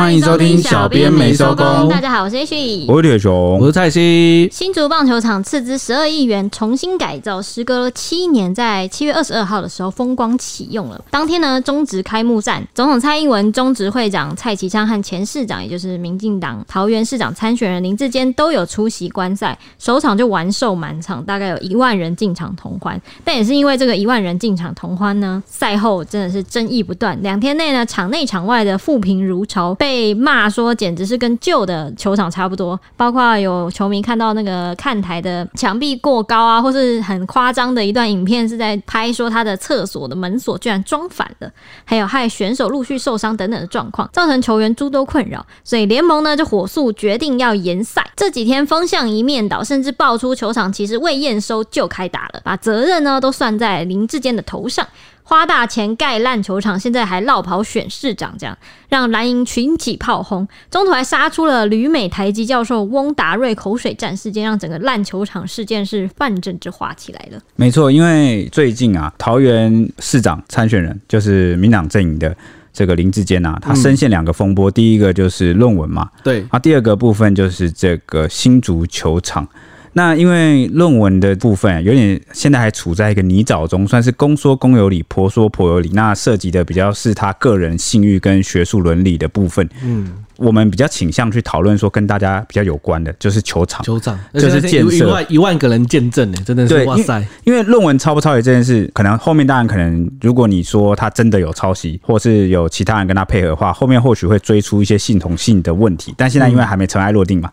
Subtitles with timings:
[0.00, 1.86] 欢迎收听小编没收工。
[1.90, 4.48] 大家好，我是 H，我是铁雄，我是蔡西。
[4.50, 11.04] 新竹棒球场斥资十二亿元重新改造，时隔了七年，在七月二十二号的时候风光启用了。
[11.10, 19.56] 当天呢，中职开幕战，总统蔡英文、中职会长蔡其昌和前市长，也就是民进党桃园市长参选人林志坚都有出席观赛。
[19.78, 22.98] 首场就完售满场，大概有一万人进场同欢。
[23.22, 27.20] 但也是因为这个一万人进场同欢呢，赛后真的是争议不断。
[27.20, 29.76] 两天内呢，场内场外的负评如潮。
[29.89, 41.50] 被被骂说简直是跟旧的球场差不多，包括有球迷看到那个看台的墙壁过高啊，或是很夸张的一段影片是在拍说他的厕所的门锁居然装反了，
[41.84, 48.08] 还有害选手陆续受伤等等的状况，造成球员诸多困扰，所以联盟呢就火速决定要延赛。
[48.14, 54.86] 这几天风向一面倒，甚至爆出球场其实未验收就开打了，把责任呢都算在林志坚的头上。
[55.30, 60.46] 花大钱盖烂球场，现在还落跑选市长，这样让蓝营群起炮轰。
[60.68, 67.40] 中途还杀出了旅美台籍教授翁达瑞口水战事件，让整个烂球场事件是泛政治化起来了。
[67.54, 72.36] 没错，因为最近啊，桃园市长参选人就是民党阵营的
[72.72, 79.46] 这个林志坚啊，他深陷两个风波，嗯、第一个就是论文嘛，对啊，第二个部分就是这个新足球场。
[79.92, 85.90] 那因为论文的部分有点现在还处在一个泥沼中，算是公说公有理，婆说婆有理。
[85.92, 89.68] 那涉及的比较是他个人信誉跟学术伦理的部分。
[89.82, 94.96] 嗯，我们比较倾向去讨论说跟大家比较有关的，就是球场，球场就是建设。
[94.96, 97.20] 一万一万个人见证呢，真的是哇塞！
[97.42, 106.14] 因为论文抄不抄袭这件事，可能后面当然可能，如果你说他真的有抄袭，或是有其他人跟他配合的话，后面或许会追出一些系统性的问题。
[106.16, 107.50] 但现在因为还没尘埃落定嘛。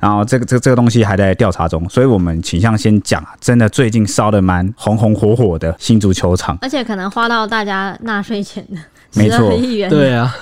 [0.00, 8.78] 然后这个这个这个东西还在调查中，所以我们倾向先讲，真的最近烧的蛮红红火火的新足球场，而且可能花到大家纳税钱的。
[9.14, 9.50] 没错，
[9.88, 10.32] 对啊，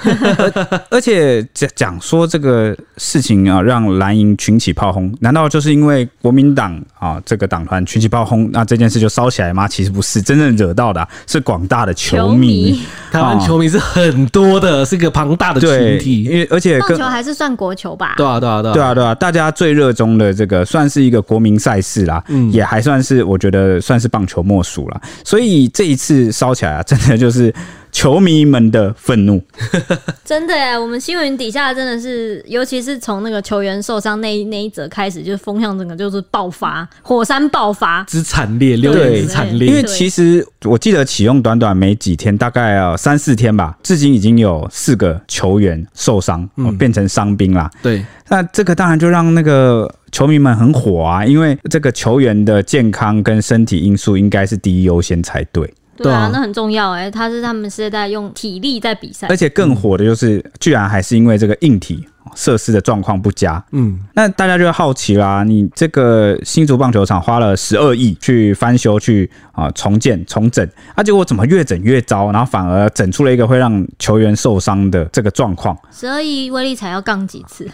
[0.91, 9.67] 而 且讲讲说这个事情啊，让蓝营群起炮轰，难道就是因为国民党啊这个党团群起炮轰，那这件事就烧起来吗？
[9.67, 18.13] 其实不是，真正惹到的是广大的球迷， 台湾球迷是很多的，是一个庞大的群体，因为而且棒球还是算国球吧？
[18.19, 27.51] 对啊，对啊，对啊，对啊，对啊，大家最热衷的这个算是一个国民赛事啦，嗯，也还算是我觉得算是棒球莫属了，所以这一次烧起来啊，真的就是。
[27.99, 29.43] 球迷们的愤怒，
[30.25, 30.79] 真的哎！
[30.79, 39.67] 我们新闻底下真的是，尤其是从那个球员受伤那一那一则开始，就是风向整个就是爆发，火山爆发之惨烈，六年之惨烈。
[39.67, 47.69] 因为其实我记得启用短短没几天，大概要三四天吧，至今已经有四个球员受伤，嗯，变成伤兵啦。
[47.83, 55.75] 对，那这个当然就让那个球迷们很火啊，因为这个球员的健康跟身体因素应该是第一优先才对。
[56.05, 63.63] 对啊，那很重要哎，他是他们是在用体力在比赛，而且更火的就是，居然还是因为这个硬体设施的状况不佳。
[63.73, 75.77] 嗯，那大家就好奇啦，你这个新竹棒球场花了十二亿去翻修、去啊重建、重整，啊结果怎么越整越糟，然后反而整出了一个会让球员受伤的这个状况？
[75.91, 77.69] 十二亿威力才要杠几次？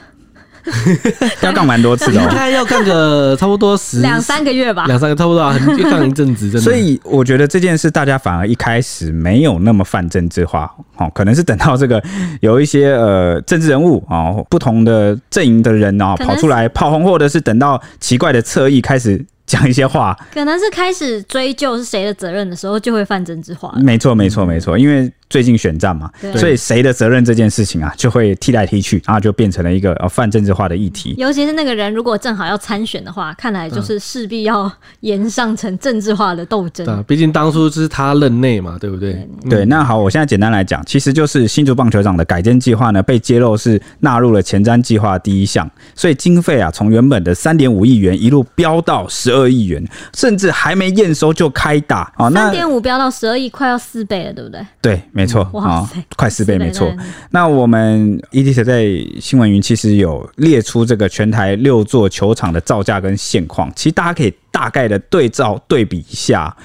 [1.42, 5.56] 要杠蛮多次的，哦应该要杠个差不多十两三个月吧，两三个差不多啊，
[5.90, 6.60] 杠一阵子，真的。
[6.60, 12.02] 所以我觉得这件事大家反而一开始没有那么泛政治化，哦，可能是等到这个
[12.40, 23.72] 有一些呃政治人物啊，不同的阵营的人啊跑出来炮轰，或者是等到奇怪的侧翼开始讲一些话，可能是开始追究是谁的责任的时候，就会泛政治化。
[23.78, 25.10] 没错，没错，没错，因为。
[25.30, 31.12] 最近选战嘛，所以谁的责任这件事情啊，就会踢来踢去，然后就变成了一个呃泛政治化的议题。
[31.18, 36.86] 尤其是那个人如果正好要参选的话，看来就是势必要延上成政治化的斗争。
[36.86, 39.12] 对，毕竟当初是他任内嘛，对不对？
[39.12, 49.84] 对，对，对，那好，我现在简单来讲，其实就是新竹棒球场的改建计划呢，被揭露是纳入了前瞻计划第一项，所以经费啊，从原本的三点五亿元一路飙到十二亿元，
[50.14, 52.30] 甚至还没验收就开打啊！
[52.30, 54.64] 三点五飙到十二亿，快要四倍了，对不对？
[54.80, 55.88] 对，没错啊。
[56.16, 56.90] 快四倍，没错。
[57.30, 66.56] 那我们 ETtoday 在新闻云其实有列出这个全台六座球场的造价跟现况，其实大家可以大概的对照对比一下。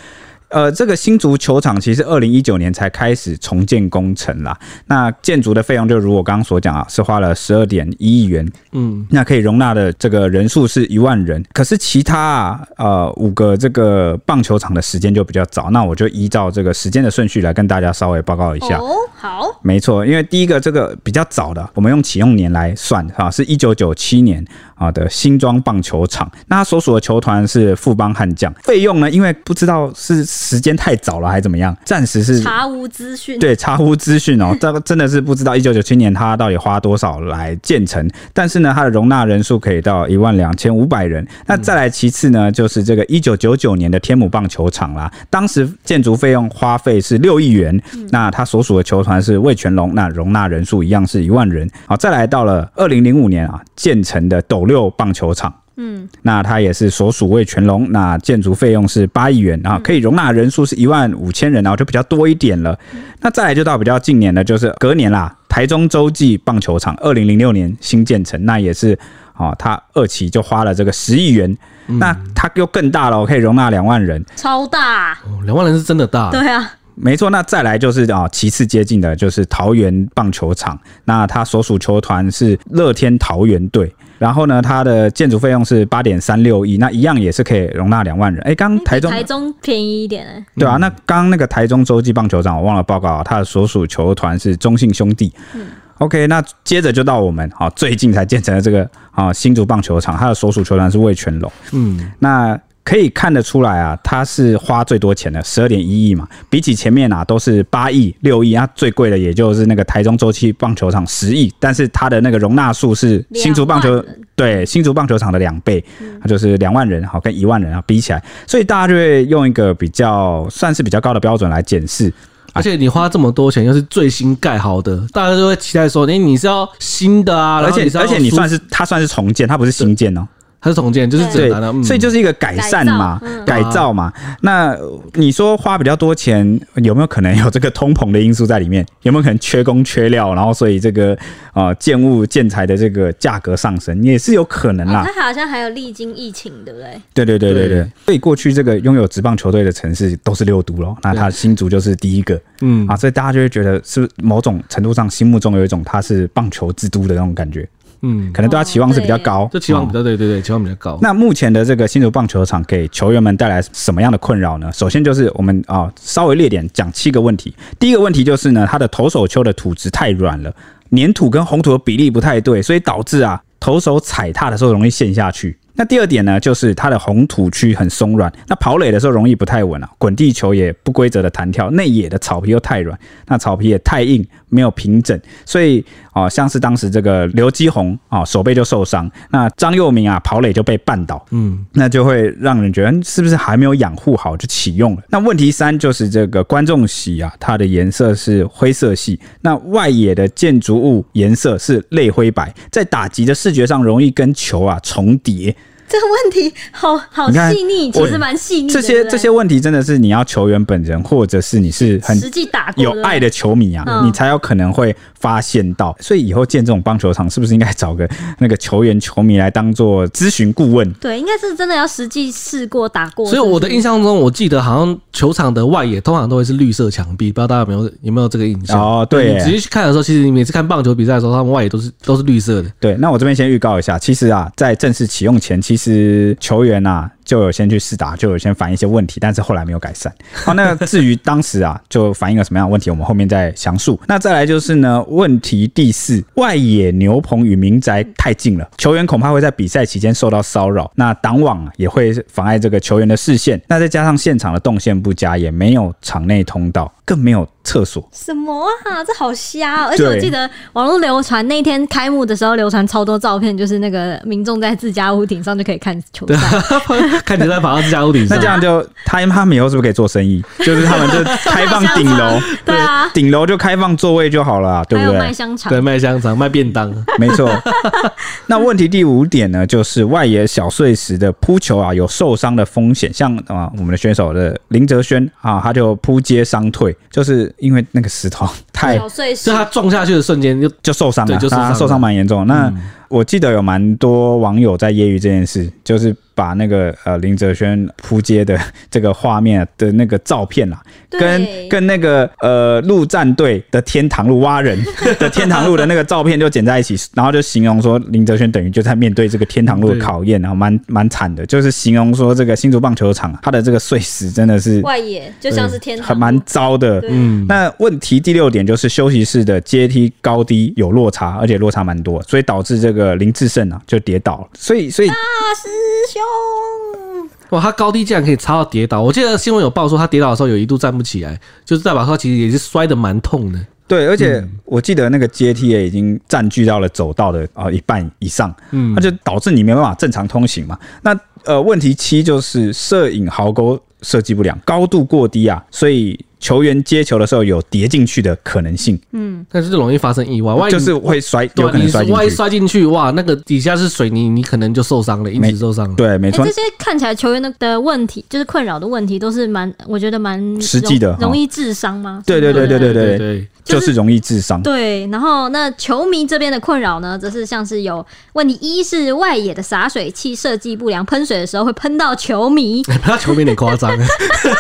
[0.50, 4.58] 呃，这个新竹球场其实二零一九年才开始重建工程啦。
[4.88, 8.48] 那建筑的费用就如我刚刚所讲啊，是花了十二点一亿元。
[8.72, 11.44] 嗯，那可以容纳的这个人数是一万人。
[11.54, 15.70] 可是其他啊，呃，五个这个棒球场的时间就比较早。
[15.70, 18.78] 那我就依照这个时间的顺序来跟大家稍微报告一下。
[18.78, 24.44] 哦，好，没错，因为第一个这个比较早的，我们用启用年来算哈，是一九九七年。
[24.80, 29.12] 啊的新庄棒球场，那他所属的球团是富邦悍将，费用呢？
[29.12, 31.76] 因为不知道是时间太早了，还怎么样？
[31.84, 33.38] 暂时是查无资讯。
[33.40, 38.10] 对，查无资讯哦， 这个真的是不知道一九九七年它到底花多少来建成。
[38.34, 41.28] 但是呢，它的容纳人数可以到一万两千五百人。
[41.46, 47.78] 那再来其次呢，就是这个一九九九年的天母棒球场啦，当时建筑费用花费是六亿元。
[48.12, 51.70] 那它所属的球团是味全龙，那容纳人数一样是一万人。
[51.86, 55.54] 好，再来到了二零零五年啊，建成的斗六棒球场。
[55.82, 62.78] 嗯，那它也是所属为全龙，那建筑费用是八亿元啊，可以容纳人数是一万五千人，然后就比较多一点了。
[63.22, 69.00] 那再来就到比较近年的，就是隔年啦，台中洲际棒球场，二零零六年新建成，那也是
[69.34, 76.74] 啊，它二期就花了这个十亿元，那它又更大了，可以容纳两万人，超大，两万人是真的大，对啊。
[77.02, 88.42] 没错，那再来就是啊，其次接近的就是桃园棒球场，那它所属球团是乐天桃园队，然后呢，它的建筑费用是八点三六亿，那一样也是可以容纳两万人。
[88.44, 95.34] 哎，刚台中台中便宜一点哎，对啊，那刚那个台中洲际棒球场我忘了报告啊，它的所属球团是中信兄弟。
[95.56, 95.68] 嗯
[96.00, 101.50] ，OK，那接着就到我们啊最近才建成的这个啊新竹棒球场，它的所属球团是味全龙。
[101.72, 102.60] 嗯，那。
[102.90, 106.28] 可以看得出来啊，它是花最多钱的，十二点一亿嘛。
[106.50, 114.04] 比起前面啊，都是八亿、六亿，它最贵的也就是那个台中洲际棒球场十亿，但是它的那个容纳数是新竹棒球
[114.36, 115.84] 对新竹棒球场的两倍，
[116.20, 122.12] 它就是两万人，好跟一万人啊比起来，所以大家就会用一个比较算是比较高的标准来检视。
[122.54, 130.28] 而且你花这么多钱，又是最新盖好的，大家都会期待说，哎，你是要新的啊，而且而且你算是它算是重建，它不是新建哦。
[130.62, 131.50] 它是重建，就是对，
[131.84, 134.12] 所以就是一个改善嘛，改造嘛。
[134.42, 134.76] 那
[135.14, 138.86] 你说花比较多钱，有没有可能有这个通膨的因素在里面？
[139.04, 141.18] 有没有可能缺工缺料，然后所以这个
[141.54, 145.10] 呃建物建材的这个价格上升，也是有可能啦。
[145.16, 147.02] 它好像还有历经疫情，对不对？
[147.14, 147.88] 对对对对对。
[148.06, 157.68] 所以过去这个拥有职棒球队的城市都是六都咯，那它新竹就是第一个，嗯啊，所以大家就会觉得是不是某种程度上心目中有一种它是棒球之都的那种感觉。
[158.02, 160.98] 嗯，可能对他期望是比较高，这期望比较对对对，期望比较高。
[161.02, 164.72] 那目前的这个新竹棒球场给球员们带来什么样的困扰呢？
[164.72, 167.54] 首先就是我们啊，稍微列点讲七个问题。
[167.78, 170.54] 第一个问题就是呢，它的投手丘的土质太软了，
[170.92, 175.58] 粘土跟红土的比例不太对，所以导致啊，投手踩踏的时候容易陷下去。
[175.74, 182.98] 那第二点呢，就是它的红土区很松软，那跑垒的时候容易不太稳啊，滚地球也不规则的弹跳，内野的草皮又太软，
[183.28, 185.84] 那草皮也太硬，没有平整，所以。
[186.24, 195.02] 啊，像是当时这个刘基宏啊，手背就受伤，那张佑明啊，跑垒就被绊倒，嗯，那就会让人觉得是不是还没有养护好就启用了？
[195.10, 205.56] 那问题三就是这个观众席啊，它的颜色是灰色系，那外野的建筑物颜色是类灰白，在打击的视觉上容易跟球啊重叠。
[205.92, 208.74] 这个问题好好细腻，其实蛮细腻的。
[208.76, 215.96] 这些这些问题真的是你要球员本人，或者是你是很实际打过有爱的球迷啊，你才有可能会发现到。
[216.00, 218.08] 所以以后建这种棒球场，是不是应该找个
[218.40, 220.92] 那个球员球迷来当做咨询顾问？
[220.94, 223.26] 对，应该是真的要实际试过打过。
[223.26, 228.80] 所以我的印象中，我记得好像球场的外野通常都会是绿色墙壁，不知道大家有没有有没有这个印象？
[228.80, 232.70] 哦，对，你直接去看的时候，其实你每次看棒球比赛的时候，他们外野都是都是绿色的。
[232.80, 240.12] 对，那我这边先预告一下，其实啊，在正式启用前，其实球球员呐，就有先去试打，就有先反映一些问题，但是后来没有改善。
[240.34, 244.00] 好，那至于当时啊，就反映了什么样的问题，我们后面再详述。
[244.08, 250.92] 那再来就是呢，问题第四，外野牛棚与民宅太近了，球员恐怕会在比赛期间受到骚扰。
[250.96, 253.62] 那挡网也会妨碍这个球员的视线。
[253.68, 256.92] 那再加上现场的动线不佳，也没有场内通道。
[257.10, 259.04] 更没有厕所，什么啊？
[259.04, 259.86] 这好瞎！
[259.86, 266.38] 而且我记得网络流传那天开幕的时候，流传超多照片，就是那个民众在自家屋顶上就可以看球赛，
[267.26, 268.38] 看球赛跑到自家屋顶上。
[268.38, 270.40] 那这样就他他们以后是不是可以做生意？
[270.60, 275.18] 就是他们就开放顶楼， 对啊，顶楼就开放座位就好了，对不对？
[275.18, 277.50] 卖香肠，对，卖香肠，卖便当，没错。
[278.46, 283.12] 那问题第五点呢，就是外野小碎石的扑球啊，有受伤的风险。
[283.12, 286.96] 像啊，我们的选手的林哲轩啊，他就扑街伤退。
[287.10, 288.98] 就是因为那个石头太，
[289.36, 292.46] 就他撞下去的瞬间就就受伤了，就他受伤蛮严重。
[292.48, 292.74] 那
[293.08, 296.16] 我记得有蛮多网友在揶揄这件事，就是。
[296.40, 298.58] 把那个呃林哲轩扑街的
[298.90, 304.82] 这个画面的那个照片啊，跟跟那个呃陆战队的天堂路挖人
[305.20, 317.04] 的天堂路的那个照片就剪在一起，然后就形容说林哲轩等于就在面对这个天堂路的考验，然后蛮蛮惨的，就是形容说这个新竹棒球场它的这个碎石真的是外野就像是天堂，很蛮糟的。
[317.10, 324.48] 嗯，那问题第六点就是休息室的阶梯高低有落差，而且落差蛮多，所以导致这个林志胜啊就跌倒了。
[324.54, 325.68] 所以所以大师
[326.12, 327.30] 兄。
[327.50, 329.02] 哇，他高低竟然可以差到跌倒。
[329.02, 333.60] 我记得新闻有报说他跌倒的时候有一度站不起来，就是代表他其实也是摔得蛮痛的。
[333.88, 340.78] 对，而且我记得那个阶梯也已经占据到了走道的啊一半以上，嗯，那就导致你没办法正常通行嘛。
[341.02, 346.20] 那呃，问题七就是摄影壕沟设计不良，高度过低啊，所以。
[346.40, 352.14] 球员接球的时候有跌进去的可能性，嗯，但是就容易发生意外，万一就是会摔，有可能摔进去。
[352.14, 355.96] 万一摔进去，哇，那个底下是水泥，你可能就受伤了，因此受伤了。
[355.96, 356.46] 对，没错。
[356.46, 362.24] 这些看起来球员的的问题，就是困扰的问题，都是蛮，我觉得蛮实际的，容易致伤吗？
[362.26, 364.62] 对对对对对对对，就是容易致伤。
[364.64, 373.92] 对，然后那球迷这边的困扰呢，则是像是有问题，一是外野的洒水器设计不良，喷水的时候会喷到球迷， 喷到球迷有点夸张。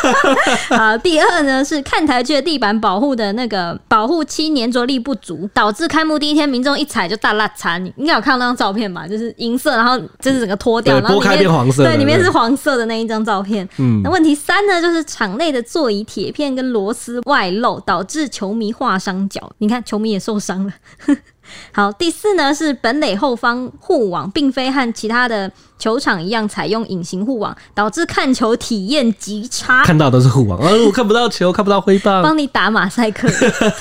[0.69, 1.63] 啊，第二呢。
[1.70, 7.78] 是看台区的地板保护的那个保护漆粘着力不足，导致开幕第一天民众一踩就大落差。
[7.78, 9.08] 你应该有看到那张照片吧？
[9.08, 13.68] 就是银色，然后就是整个脱掉，然后里面变黄色，对，里面是黄色的那一张照片。
[13.78, 19.52] 嗯，那问题三呢，就是场内的座椅铁片跟螺丝外露，导致球迷划伤脚。
[19.60, 20.74] 你看，球迷也受伤了。
[21.72, 29.84] 好，第四呢是本垒后方护网，并非和其他的球场一样采用隐形护网，导致看球体验极差。
[29.84, 32.22] 看到都是护网，啊，我看不到球，看不到挥棒。
[32.22, 33.27] 帮你打马赛克。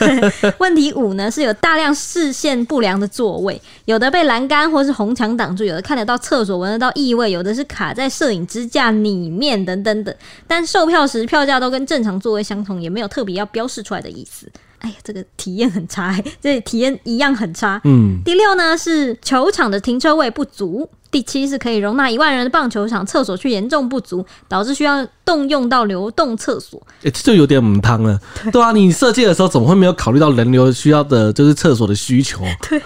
[0.59, 10.15] 问题五呢是有大量视线不良的座位，有的被栏杆或是红墙挡住，有的看得到厕所，闻得到异味，有的是卡在摄影支架里面等等等。
[10.47, 14.49] 但售票时票价都跟正常座位相同，也没有特别要标示出来的意思。
[14.81, 17.81] 哎呀，这个体验很差，这体验一样很差。
[17.85, 26.81] 嗯，第六呢是球场的停车位不足，第七是可以容纳一万人的棒球场厕所却严重不足，导致需要动用到流动厕所。
[27.03, 28.19] 哎，这就有点母汤了。
[28.53, 32.43] 对啊，你设计的时候怎么会没有考虑到人流需要的，就是厕所的需求？
[32.69, 32.81] 对。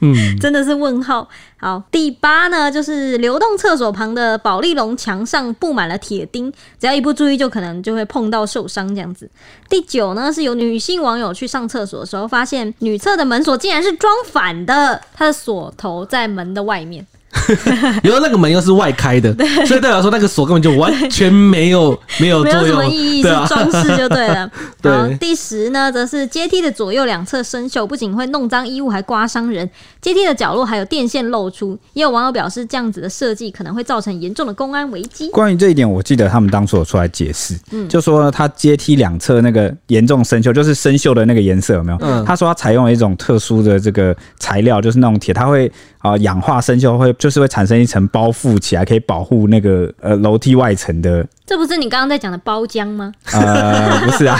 [0.00, 1.28] 嗯，真的是问号。
[1.58, 9.28] 好，第八呢，就是流动厕所旁的保利龙墙上布满了铁钉，只要一不注意，就可能就会碰到受伤这样子。
[9.68, 17.04] 第九呢，是有女性网友去上厕所的时候，发现女厕的门锁竟然是装反的，它的锁头在门的外面。
[18.02, 19.34] 因为那个门又是外开的，
[19.66, 24.50] 所以代表说那个锁根本就完全没有 没有作用，没有什么意义，对啊、是装饰就对了。
[24.80, 29.68] 对，好，第十呢，则是阶梯的左右两侧生锈，不仅会弄脏衣物，还刮伤人。
[30.00, 35.28] 阶梯的角落还有电线露出，也有网友表示，这样子的设计可能会造成严重的公安危机。
[35.30, 41.98] 关于这一点，我记得他们当初有出来解释，嗯，就说他阶梯两侧那个严重生锈，就是生锈的那个颜色有没有？
[42.00, 45.70] 嗯，他说他采用了一种特殊的这个材料，就是那种铁，它会。
[45.98, 51.26] 啊，氧化生锈会就就是会产生一层包覆起来，可以保护那个呃楼梯外层的。
[51.48, 53.10] 这不是你刚刚在讲的包浆吗？
[53.32, 54.36] 呃，不是啊，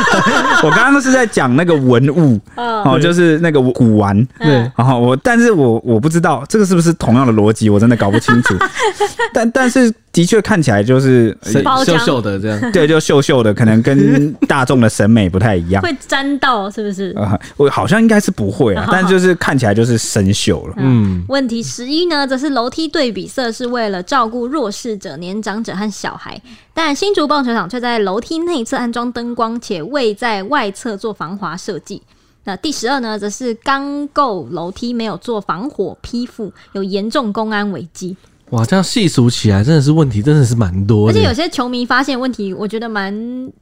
[0.64, 4.26] 我刚刚是在讲那个文物哦，就是那个古玩。
[4.38, 8.54] 对，然后我，但是我我不知道这个是不是同样的逻辑，我真的搞不清楚。
[9.34, 11.62] 但但是的确看起来就是锈
[11.98, 15.82] 锈的这样，对，就秀秀的，可能跟大众的审美不太一样。
[15.82, 17.12] 会沾到是不是？
[17.16, 20.74] 呃，我好像应该是不会啊，但就是看起来就是生锈了。
[20.78, 26.40] 嗯，问题十一呢，则是楼梯对比色是为了照顾弱势者、年长者和小孩。
[26.74, 32.02] 但新竹棒球场却在楼梯内侧安装灯光，且未在外侧做防滑设计。
[32.44, 38.16] 那第十二呢，则是钢构楼梯没有做防火批复，有严重公安危机。
[38.50, 41.12] 哇，这样细数起来，真的是问题，真的是蛮多的。
[41.12, 43.12] 而且有些球迷发现问题，我觉得蛮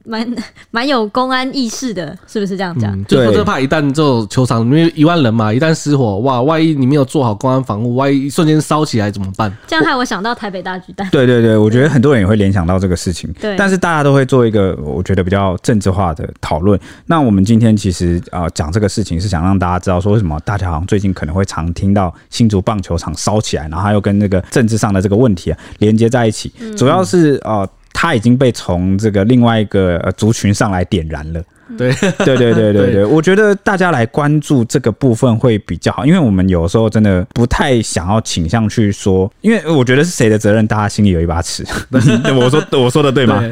[0.03, 0.35] 蛮
[0.69, 2.95] 蛮有公安意识的，是不是这样讲？
[2.95, 9.51] 嗯、就怕一旦这球场里面一万人嘛，一旦失火，哇，万一你没有做好公安防护，万一瞬间烧起来怎么办？
[9.65, 11.09] 这样害我想到台北大巨蛋。
[11.11, 13.33] 对对对， 我觉得很多人也会联想到这个事情。
[13.41, 16.79] 对，但是大家都会做一个我觉得比较政治化的讨论。
[17.07, 25.57] 那我们今天其实啊讲这个事情，是想让大家知道说，为什么大家好像最近可能会常听到新竹棒球场烧起来，然后还有跟那个政治上的这个问题啊。
[25.79, 31.41] 连接在一起，主要是呃，它已经被从这个另外一个族群上来点燃了。
[31.75, 41.65] 对，对，对，对，对，对， 我觉得大家来关注这个部分会比较好，因为我们有时候真的不太想要倾向去说，因为我觉得是谁的责任，大家心里有一把尺。
[41.91, 43.43] 我说我说的对吗？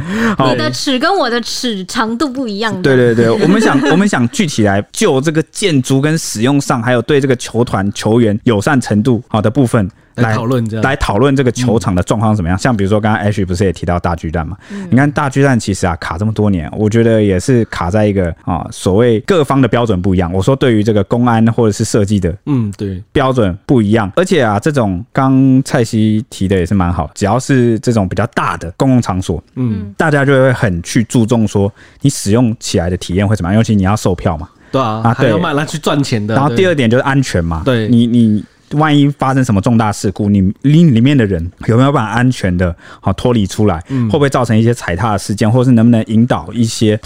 [0.52, 2.80] 你的尺跟我的尺长度不一样。
[2.84, 9.90] 对，对，对，我们想我们想具体来，就这个建筑跟使用上，还有对这个球团球员友善程度好的部分。
[10.16, 12.58] 来讨论这样，来讨论这个球场的状况怎么样？
[12.58, 14.58] 嗯、像比如说，刚刚 Ash 不是也提到大巨蛋嘛？
[14.72, 20.32] 嗯、你看大巨蛋其实啊卡这么多年，我觉得也是卡在一个啊所谓各方的标准不一样。
[20.32, 24.12] 我说对于这个公安或者是设计的，嗯，对，标准不一样。
[24.16, 36.36] 而且啊，这种刚蔡西提的也是蛮好，只要是这种比较大的公共场所，嗯，大家就会很去注重说你使用起来的体验会怎么样，尤其你要售票嘛，对啊，还要卖来去赚钱的。
[36.36, 38.44] 然后第二点就是安全嘛，对，你你。
[38.74, 43.84] 万一发生什么重大事故，你里里面的人有没有办法安全的好脱离出来？
[43.90, 47.00] 会不会造成一些踩踏的事件，或是能不能引导一些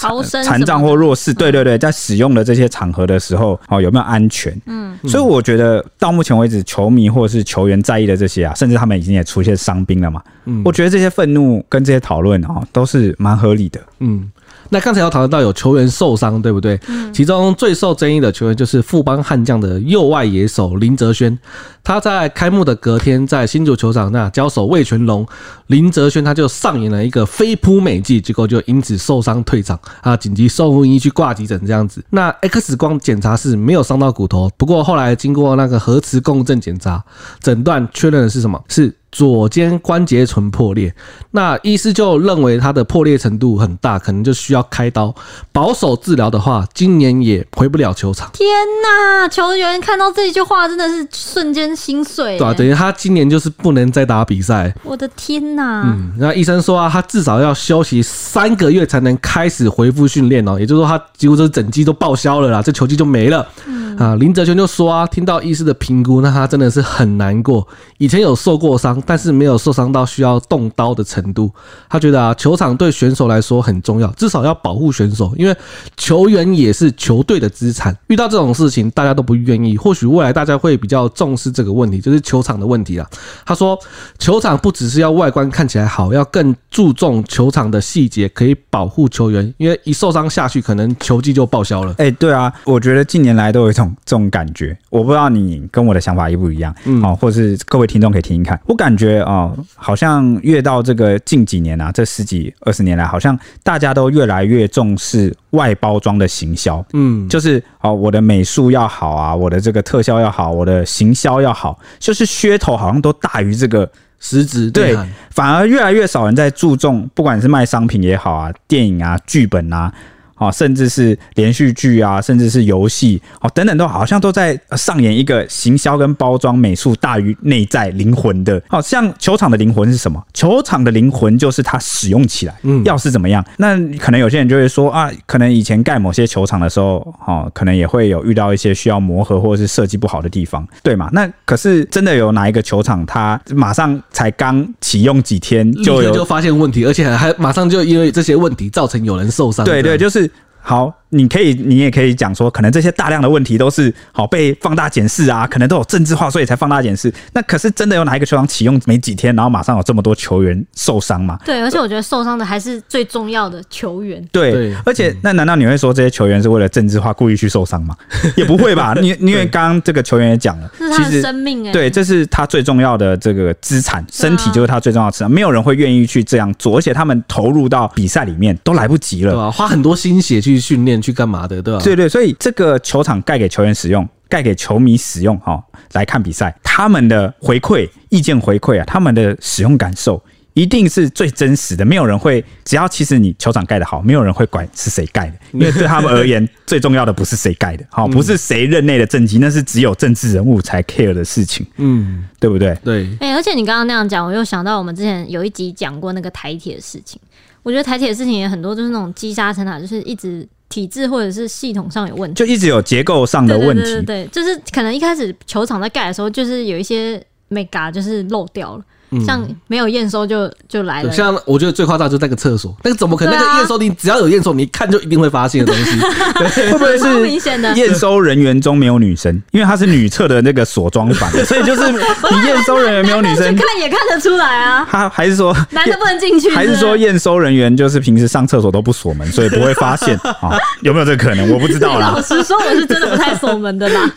[0.44, 1.34] 残障或弱势？
[1.34, 4.56] 对对对，在使用的这些场合的时候，哦，有没有安全？
[4.66, 10.22] 嗯，所以我觉得到目前为止，球迷或者是球员在意的这些啊，甚至他们已经也出现伤兵了嘛。
[10.46, 13.80] 嗯，我觉得这些愤怒跟这些讨论啊，都是蛮合理的。
[14.00, 14.30] 嗯。
[14.70, 16.80] 那刚才有讨论到有球员受伤，对不对？
[16.88, 17.14] 嗯。
[17.14, 21.38] 其中最受争议的球员就是富邦悍将的右外野手林哲轩，
[21.84, 25.26] 他在开幕的隔天在新竹球场那交手魏全龙，
[25.68, 32.04] 林哲轩他就上演了一个飞扑美技，结果就因此受伤退场啊，紧急送入医去挂急诊这样子。
[32.10, 37.04] 那 X 光检查是没有伤到骨头，不过后来经过那个核磁共振检查，
[37.42, 38.64] 诊断确认的是什么？
[38.68, 38.94] 是。
[39.12, 40.94] 左肩关节唇破裂，
[41.32, 45.16] 那医师就认为他的破裂程度很大，可能就需要开刀。
[45.52, 48.30] 保守治疗的话，今年也回不了球场。
[48.34, 48.46] 天
[48.84, 49.28] 哪！
[49.30, 52.38] 球员看到这句话，真的是瞬间心碎。
[52.38, 54.76] 对啊，等于他今年就是不能再打比赛。
[54.84, 55.84] 我的天哪！
[55.86, 60.60] 嗯，那医生说啊，他至少要休息三个月才能开始恢复训练哦。
[60.60, 63.48] 也就是说，他几乎就是整季都报销了啦，这球季就没了。
[63.66, 67.66] 嗯啊，林哲瑄就说啊，听到医师的评估，那他真的是很难过。
[67.98, 68.97] 以前有受过伤。
[69.06, 71.52] 但是没有受伤到需要动刀的程度，
[71.90, 75.56] 他觉得啊，球场对选手来说很重要，至少要保护选手，因为
[75.96, 77.96] 球员也是球队的资产。
[78.08, 79.78] 遇到这种事情，大家都不愿意。
[79.78, 83.08] 或许未来大家会比较重视这个问题，就是球场的问题啊。
[83.46, 83.78] 他说，
[84.18, 91.94] 球场不只是要外观看起来好，要更注重球场的细节，可以保护球员，因为一受伤下去，可能球技就报销了。
[91.98, 106.86] 哎，对啊，我觉得近年来都有一种这种感觉，我不知道你跟我的想法一不一样，嗯，好，或是各位听众可以听听看，我感觉啊，好像越到这个近几年啊，这十几二十年来，好像大家都越来越重视外包装的行销。
[106.94, 113.90] 嗯，就是哦，我的美术要好啊，我的这个特效要好，我的行销要好，就是噱头好像都大于这个
[114.20, 114.70] 实质。
[114.70, 114.96] 对，
[115.32, 119.92] 反而越来越少人在注重，不管是卖商品也好啊，电影啊，剧本啊。
[120.38, 128.62] 哦，甚至是连续剧啊，甚至是游戏哦，等等，都好像都在上演一个行销跟包装美术大于内在灵魂的。
[128.68, 130.24] 好像球场的灵魂是什么？
[130.34, 133.44] 球场的灵魂就是它使用起来，嗯，要是怎么样？
[133.58, 141.10] 那可能有些人就会说啊，可能以前盖某些球场的时候，哦，可能也会有遇到一些需要磨合或者是设计不好的地方，对嘛？
[141.14, 149.66] 那可是真的有哪一个球场，它马上才刚启用几天就有就发现问题，而且还马上就因为这些问题造成有人受伤？
[149.66, 150.27] 对对，就是。
[150.68, 157.14] 好，你可以，你也可以讲说，可能这些大量的问题都是好被放大检视啊，可能都有政治化，所以才放大检视。
[157.34, 161.40] 那可是真的有哪一个球场启用没几天，然后马上有这么多球员受伤吗？
[161.46, 164.22] 对，而且我觉得受伤的还是最重要的球员。
[164.32, 167.96] 对，对而且那难道你会说这些球员是为了政治化故意去受伤吗？
[168.36, 168.94] 也不会吧？
[169.00, 179.52] 你因为刚刚这个球员也讲了，这是他的生命哎，对，这是他最重要的这个资产，身体就是他最重要的资产，没有人会愿意去这样做，而且他们投入到比赛里面都来不及了，对吧？
[179.52, 181.62] 花很多心血去训练，去干嘛的？
[181.62, 181.80] 对吧？
[181.84, 190.22] 对对，所以这个球场盖给球员使用，盖给球迷使用，哈，来看比赛，他们的回馈、意见回馈啊，他们的使用感受
[190.54, 191.86] 一定是最真实的。
[191.86, 202.76] 没有人会，只要其实你球场盖得好，没有人会管是谁盖的，因为对他们而言，最重要的不是谁盖的，好，不是谁任内的政绩，那是只有政治人物才 care 的事情，嗯，对不对？
[202.84, 203.08] 对。
[203.20, 207.22] 哎，而且你刚刚那样讲，我又想到我们之前有一集讲过那个台铁的事情。
[207.64, 210.48] 我觉得台铁的事情也很多，就是那种积沙成塔，就是一直。
[210.70, 214.02] 体制或者是系统上有问题，就一直有结构上的问题。
[214.06, 218.84] 对，就是可能一开始球场在盖的时候，就是有一些 mega 就是漏掉了。
[219.26, 221.12] 像没有验收就就来了。
[221.12, 223.34] 像我觉得最夸张就是那个厕所，那个怎么可能？
[223.34, 226.00] 那个验收你只要有验收，你一看就一定会发现的东西。
[226.72, 229.42] 会不会是 验收人员中没有女生？
[229.52, 231.98] 因为它是女厕的那个锁装版，所以就是你
[232.46, 234.88] 验收人员没有女生， 看也看得出来啊。
[234.90, 236.50] 他还是说男的不能进去？
[236.50, 240.58] 还是说验收人员就是平时上厕所都不锁门，所以不会发现啊？
[240.82, 241.50] 有没有这个可能？
[241.52, 242.12] 我不知道啦。
[242.16, 244.12] 老实说，我是真的不太锁门的啦。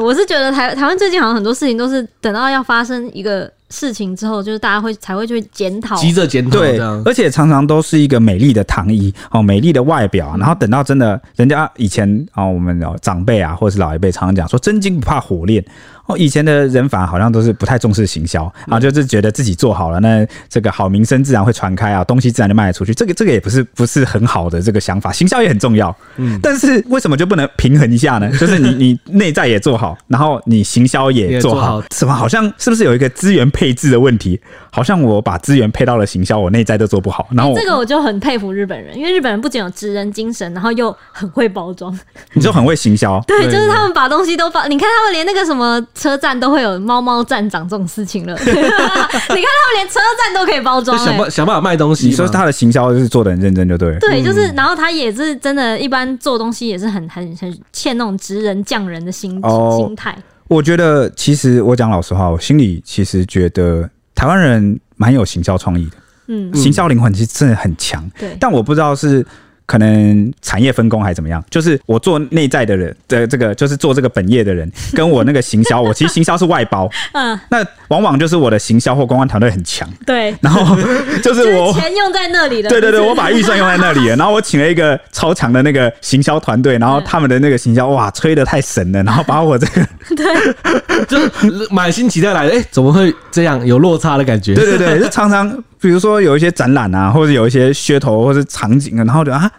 [0.00, 3.50] 我是觉得台台湾最近好像很多事情都是等到要发生一个。
[3.70, 15.64] 事情之后，就是大家会才会去检讨，急着检讨，对，而且常常都是一个美丽的糖衣哦，美丽的外表，然后等到真的，人家以前啊，我们长辈啊，或者是老一辈常常讲说，真金不怕火炼。
[16.08, 22.94] 哦，以前的人反而好像都是不太重视行销啊，就是觉得自己做好了，那这个好名声自然会传开啊，东西自然就卖得出去。
[22.94, 25.94] 这个这个也不是不是很好的这个想法，行销也很重要。
[26.16, 28.30] 嗯，但是为什么就不能平衡一下呢？
[28.38, 28.70] 就是你
[29.04, 34.40] 你内在也做好，然后你行销也做好，什么好像是不是有一个资源配置的问题？
[34.70, 37.28] 好像我把资源配到了行销，我内在都做不好。
[37.32, 41.98] 然后、欸、这个我就很佩服日本人，因为日本人不仅有职人精神，然后又很会包装。
[42.32, 45.84] 你就很会行销，对，就是他们把东西都放，你看他们连那个什么。
[45.98, 48.32] 车站都会有猫猫站长这种事情了。
[48.40, 49.42] 你看他们
[49.74, 52.06] 连车站都可以包装、欸，想办想办法卖东西。
[52.06, 53.98] 你说他的行销就是做的很认真，就对了。
[53.98, 60.16] 对，就是，然后他也是真的，一般做东西也是很很很欠那种职人匠人的心、哦、心态。
[60.46, 65.96] 我觉得，其实我讲老实话，我心里其实觉得台湾人蛮有行销创意的，
[66.28, 68.08] 嗯，行销灵魂其实真的很强。
[68.18, 69.26] 对，但我不知道是。
[69.68, 71.44] 可能产业分工还是怎么样？
[71.50, 76.90] 就是我做内在的人的这个，就是做这个本业的人，跟我那个行销，我其实行销是外包。
[77.12, 79.86] 嗯，那往往就是我的行销或公关团队很强。
[80.06, 80.74] 对，然后
[81.22, 82.70] 就是我钱用在那里了。
[82.70, 91.30] 对对对，我把预算用在那里了， 然后我请了一个超强的那个行销团队，然后他们的那个行销哇，吹的太神了，然后把我这个 对，就是
[91.70, 94.54] 满心期待来的，哎，怎么会这样有落差的感觉？
[94.54, 95.62] 对对对，就常常。
[95.80, 99.50] 比如说有一些展览啊，或者有一些噱头，或者是场景啊，然后就啊，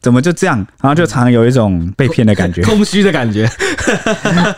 [0.00, 0.56] 怎么就这样？
[0.80, 3.48] 然后就常常有一种被骗的感觉， 空虚的感觉。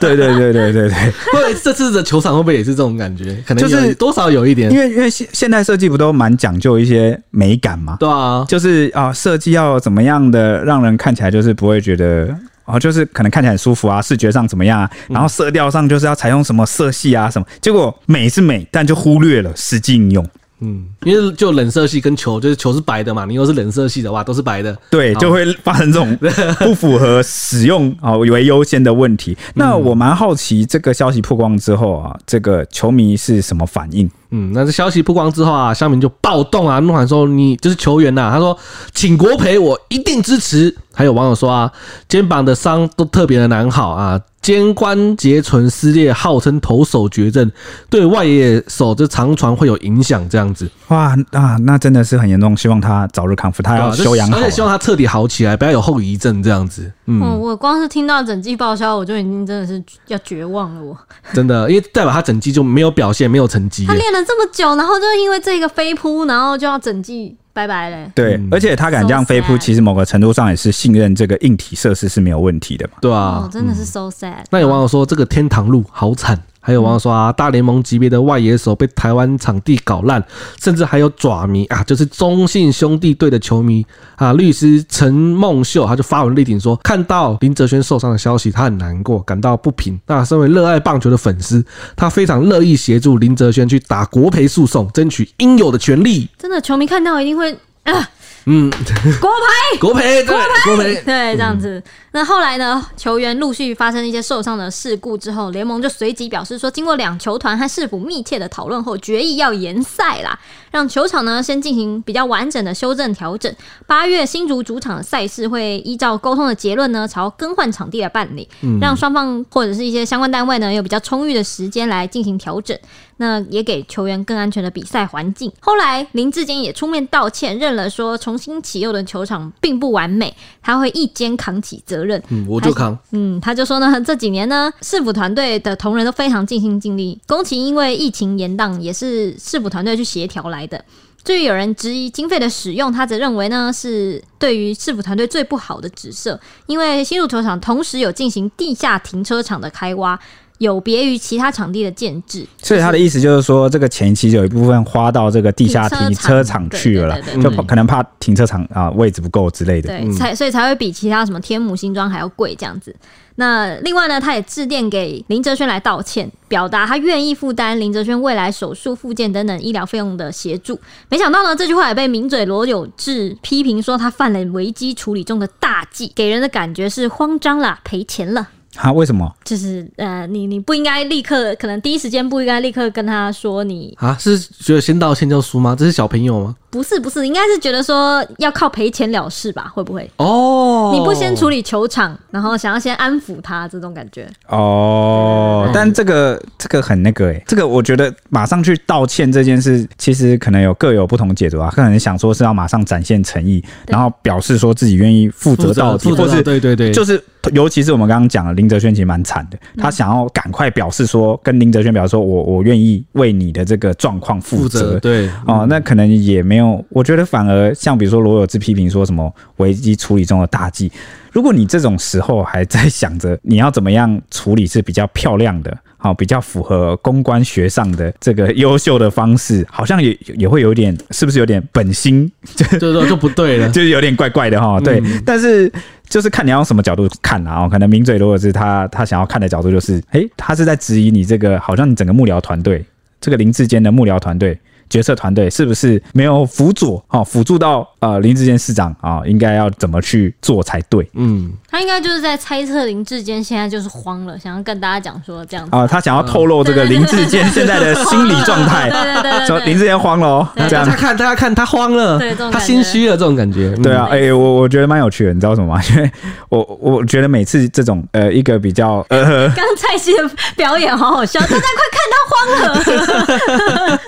[0.00, 0.90] 对对对对对对。
[0.90, 3.36] 会 这次的球场会不会也是这种感觉？
[3.46, 7.96] 可能就是多少有一点，因为因为现现代设计不都蛮讲究一些美感嘛？
[8.00, 14.90] 对啊，就是啊，设计要怎么样的让人看起来就是不会觉得啊，就是可能看起来很舒服啊，视觉上怎么样啊？
[15.08, 17.46] 然后色调上就是要采用什么色系啊什么？
[17.60, 20.26] 结果美是美，但就忽略了实际应用。
[20.60, 26.16] 嗯，因为就冷色系跟球，就是球是白的嘛，你又是冷色系的话，都是白的，对，就会发生这种
[26.60, 29.36] 不符合使用啊为优先的问题。
[29.54, 34.10] 那我蛮好奇，这个消息曝光之后啊，这个球迷是什么反应？
[34.32, 38.56] 嗯，那这消息曝光之后啊，乡民就暴动啊，怒喊说：“你就是球员呐、啊！”他说
[38.94, 41.72] ：“请国赔，我一定支持。”还有网友说啊，
[42.08, 44.20] 肩膀的伤都特别的难好啊。
[44.42, 47.50] 肩关节唇撕裂，号称投手绝症，
[47.90, 50.68] 对外野手这长传会有影响，这样子。
[50.88, 56.90] 哇啊，那真的是很严重，希望他早日康复，他要休养好，而且希望他彻底好起来，不要有后遗症这样子。
[57.06, 60.82] 嗯，我光是听到整季报销，我就已经真的是要绝望了。
[60.82, 60.96] 我
[61.34, 63.84] 真的，因为代表他整季就没有表现，没有成绩。
[63.86, 67.36] 他练了这么久，然后就因为这个飞扑，然后就要整季。
[67.52, 68.10] 拜拜嘞！
[68.14, 72.94] 对，嗯、而且他敢这样飞扑，其实某个程度上也是信任这个硬体设施是没有问题的嘛。
[73.00, 74.46] 对啊，哦、真的是 so sad、嗯。
[74.50, 76.40] 那有网友说这个天堂路好惨。
[76.62, 80.22] 还有网友说啊，大联盟级别的外野手被台湾场地搞烂，
[80.62, 83.84] 甚至还有爪迷啊，就是中信兄弟队的球迷
[84.16, 84.32] 啊。
[84.34, 89.98] 律师陈梦秀他就发文力挺说，看到林哲轩受伤的消息，他很难过，感到不平。
[90.06, 91.64] 那身为热爱棒球的粉丝，
[91.96, 96.28] 他非常乐意协助林哲轩去打国赔诉讼，争取应有的权利。
[96.38, 97.50] 真的，球迷看到一定会
[97.84, 98.08] 啊。
[98.52, 98.68] 嗯，
[99.20, 101.78] 国培，国培，国培，国培，对，这样子。
[101.78, 102.84] 嗯、那后来呢？
[102.96, 110.36] 球员陆续发生一些受伤的事故之后，联盟就随即表示说，经过两球团和市府密切的讨论后，决议要延赛啦，
[110.72, 113.54] 让球场呢先进行比较完整的修正调整。
[113.86, 118.48] 八月新竹主场的赛事会依照沟通的结论呢，朝更换场地来办理，
[118.80, 122.76] 让双方或者是一些相关单位呢有比较充裕的时间来进行调整。
[123.20, 125.52] 那也给球员更安全的比赛环境。
[125.60, 132.20] 后来林志坚也出面道歉，认了说重新启用的球场并不完美，他会一肩扛起责任。
[132.30, 132.98] 嗯，我就扛。
[133.10, 137.20] 嗯，他就说呢，这几年呢，市府团队的同仁都非常尽心尽力。
[137.26, 140.82] 工期因为疫情延宕，也是市府团队去协调来的。
[141.22, 150.18] 至于有人质疑经费的使用，他则认为呢，是对于市府团队最不好的指涉，因为新入球场同时有进行地下停车场的开挖。
[150.60, 162.94] 有别于其他场地的建制，所以他的意思就是说，这个前期就有一部分花到这个地下停车场去了，就可能怕停车场啊位置不够之类的，对，才所以才会比其他什么天母新庄还要贵这样子。
[163.36, 170.78] 那另外呢，他也致电给林哲轩来道歉，表达他愿意负担林哲轩未来手术、复健等等医疗费用的协助。
[171.08, 178.46] 没想到呢，这句话也被名嘴罗有志批评说他犯了危机处理中的大忌，给人的感觉是慌张啦，赔钱了。
[178.76, 178.92] 啊？
[178.92, 179.30] 为什么？
[179.44, 185.74] 就是呃，你你不应该立刻，可能第一时间不应该立刻跟他说你啊，是觉得先道歉就输吗？
[185.78, 186.56] 这是小朋友吗？
[186.70, 189.70] 不是不是，应该是觉得说要靠赔钱了事吧？
[189.74, 190.08] 会不会？
[190.18, 194.28] 哦，你不先处理球场，然后想要先安抚他这种感觉？
[194.46, 201.72] 哦，嗯、但这个这个很那个哎、欸，这个我觉得马上去道歉这件事，其实可能有各有不同解读啊。
[201.74, 207.20] 可能想说是要马上展现诚意，然后表示说自己愿意负责到底，或是对对对，就是
[207.52, 216.84] 尤其是我们刚刚讲了林哲轩其实蛮惨的，他想要赶快表示说跟林哲轩表示说我我愿意为你的这个状况负责，对哦，那可能也没有。
[216.90, 220.90] 我觉得反而像比如说罗有志批评说什么危机处理中的大忌，
[221.32, 234.78] 如果你这种时候还在想着你要怎么样处理是比较漂亮的，好，比较符合公关学上的这个优秀的方式，好像也也会有点是不是有点本心， 就就就不对了，就是有点怪怪的哈。
[234.80, 235.72] 对，但是。
[236.10, 237.66] 就是看你要用什么角度看啊。
[237.66, 242.84] 可能名嘴如果是他他想要看的角度，就是诶、他是在质疑你这个，好像你整个幕僚团队，
[243.18, 244.58] 这个林志坚的幕僚团队。
[244.90, 247.02] 决策团队是不是没有辅佐？
[247.08, 251.08] 哦，辅助到呃林志坚市长啊，应该要怎么去做才对？
[251.14, 258.90] 嗯，他应该就是在猜测林志坚现在就是慌了，想要跟大家讲说这样子啊，他想要透露这个林志坚现在的心理状态。
[258.90, 263.70] 对对对，说林志坚慌了哦，这样他看大家看他慌了，对，他心虚了这种感觉。
[263.76, 265.80] 对啊，哎，我我觉得蛮有趣的，你知道什么吗？
[265.90, 266.10] 因为
[266.48, 271.60] 我我觉得每次这种呃一个比较呃， 刚蔡西的表演好好笑，大家快
[271.92, 273.98] 看他慌了，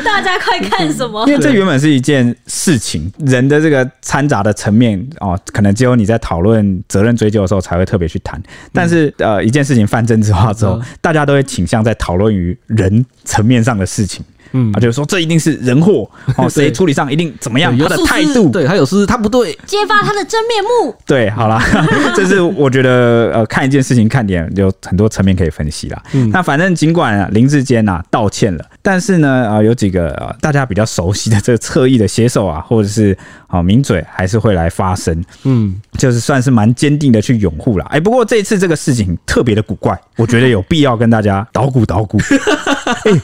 [0.04, 1.26] 大家快看什么？
[1.26, 8.40] 因为这原本是一件事情，人的这个掺杂的层面哦，可能只有你在讨论责任追究的时候才会特别去谈。
[8.72, 14.24] 但是呃，一件事情泛政治化之后，大家都会倾向在讨论于人层面上的事情。
[14.54, 20.94] 嗯，啊，就是说这一定是人祸 哦，谁处理上一定怎么样，他的态度，对，他有事，他不对，揭发他的真面目。
[21.06, 21.58] 对，好啦，
[22.14, 26.02] 这是我觉得呃，看一件事情看点有很多层面可以分析啦。
[26.12, 33.16] 嗯，那反正尽管啊林志坚啊道歉了，但是呢啊、呃、有几个、呃、大家比较熟悉的这个侧翼的写手啊，或者是
[33.46, 37.86] 啊、呃、名嘴还是会来发声，嗯，就是算是蛮坚定的去拥护啦。
[37.90, 42.18] 哎，不过这一次这个事情特别的古怪，我觉得有必要跟大家捣鼓捣鼓。
[43.06, 43.20] 哎。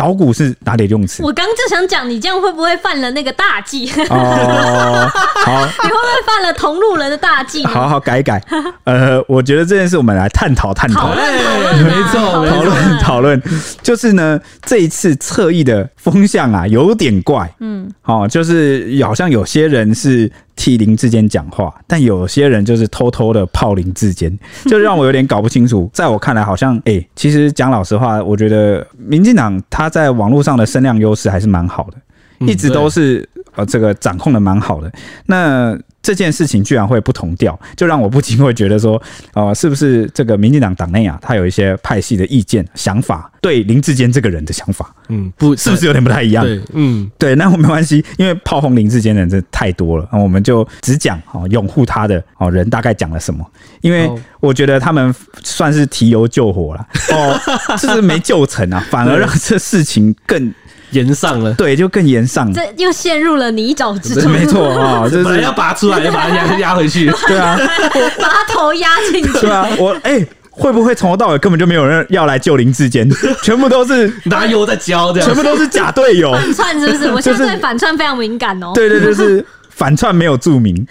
[0.00, 1.22] 捣鼓是哪里用词？
[1.22, 3.86] 我刚就想讲，你这样会不会犯了那个大忌？
[4.08, 5.06] 哦，
[5.44, 7.62] 好，你会不会犯了同路人的大忌？
[7.66, 8.42] 好好改改。
[8.84, 11.14] 呃，我觉得这件事我们来探讨探讨。
[11.14, 13.42] 没错，讨论讨论。
[13.82, 17.52] 就是呢，这一次侧翼的风向啊，有点怪。
[17.60, 20.32] 嗯，哦，就是好像有些人是。
[20.56, 25.90] 替林志坚讲话，但有些人就是偷偷的泡林志坚， 就让我有点搞不清楚。
[25.92, 34.92] 在我看来，好像哎、欸，其实讲老实话，我觉得民进党他在网络上的声量优势还是蛮好的，一直都是呃这个掌控的蛮好的。
[35.26, 39.00] 那这件事情居然会不同调，就让我不禁会觉得说，
[39.34, 46.44] 呃，是不是这个民进党党内啊，他有一些派系的意见、想法，对林志坚这个人的想法，嗯，不，是不是有点不太一样？
[46.44, 53.44] 对，嗯，对，那我没关系，因为炮轰林志坚的人真的太多了，那我们就只讲哦，拥护他的哦人大概讲了什么，
[53.82, 54.10] 因为
[54.40, 60.52] 我觉得他们算是提油救火了，哦，就是没救成啊，反而让这事情更。
[60.90, 64.30] 炎上了，对，就更延上，这又陷入了泥沼之中。
[64.30, 67.10] 没错啊， 就是要拔出来，要把它压压回去。
[67.26, 67.58] 对啊，
[68.20, 69.32] 把他头压进去。
[69.40, 73.08] 对啊，我哎、欸，会不会从头到尾根本就没有人要来救林志坚？
[73.42, 76.32] 全部都是拿油在浇，这样，全部都是假队友。
[76.32, 77.10] 反串是不是？
[77.12, 78.72] 我现在对反串非常敏感哦。
[78.74, 79.44] 对对，就是。
[79.72, 80.86] 反串没有注明，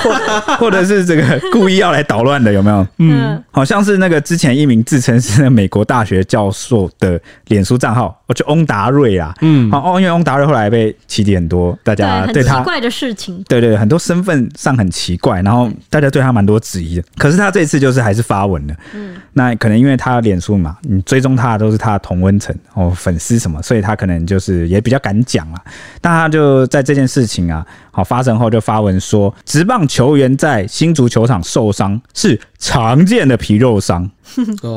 [0.00, 2.86] 或或者是这个故意要来捣乱的，有没有？
[2.98, 9.34] 嗯，好像是那个之前一名自称是美国大学教授的脸书账号，我就翁达瑞啊。
[9.40, 17.02] 嗯，好哦，因为翁达瑞后来被起底很多，大家对他很奇怪的事情，对对，很多身份上很奇怪，然后大家对他蛮多质疑的。
[17.16, 18.74] 可是他这次就是还是发文了。
[18.94, 25.60] 嗯，那可能因为他脸书嘛，你追踪他的都是他的同温层哦，粉丝什么，所以他可能就是也比较敢讲啊。
[26.00, 27.66] 但他就在这件事情啊。
[27.90, 34.10] 好，发生后就发文说，职棒球员在新足球场受伤是常见的皮肉伤。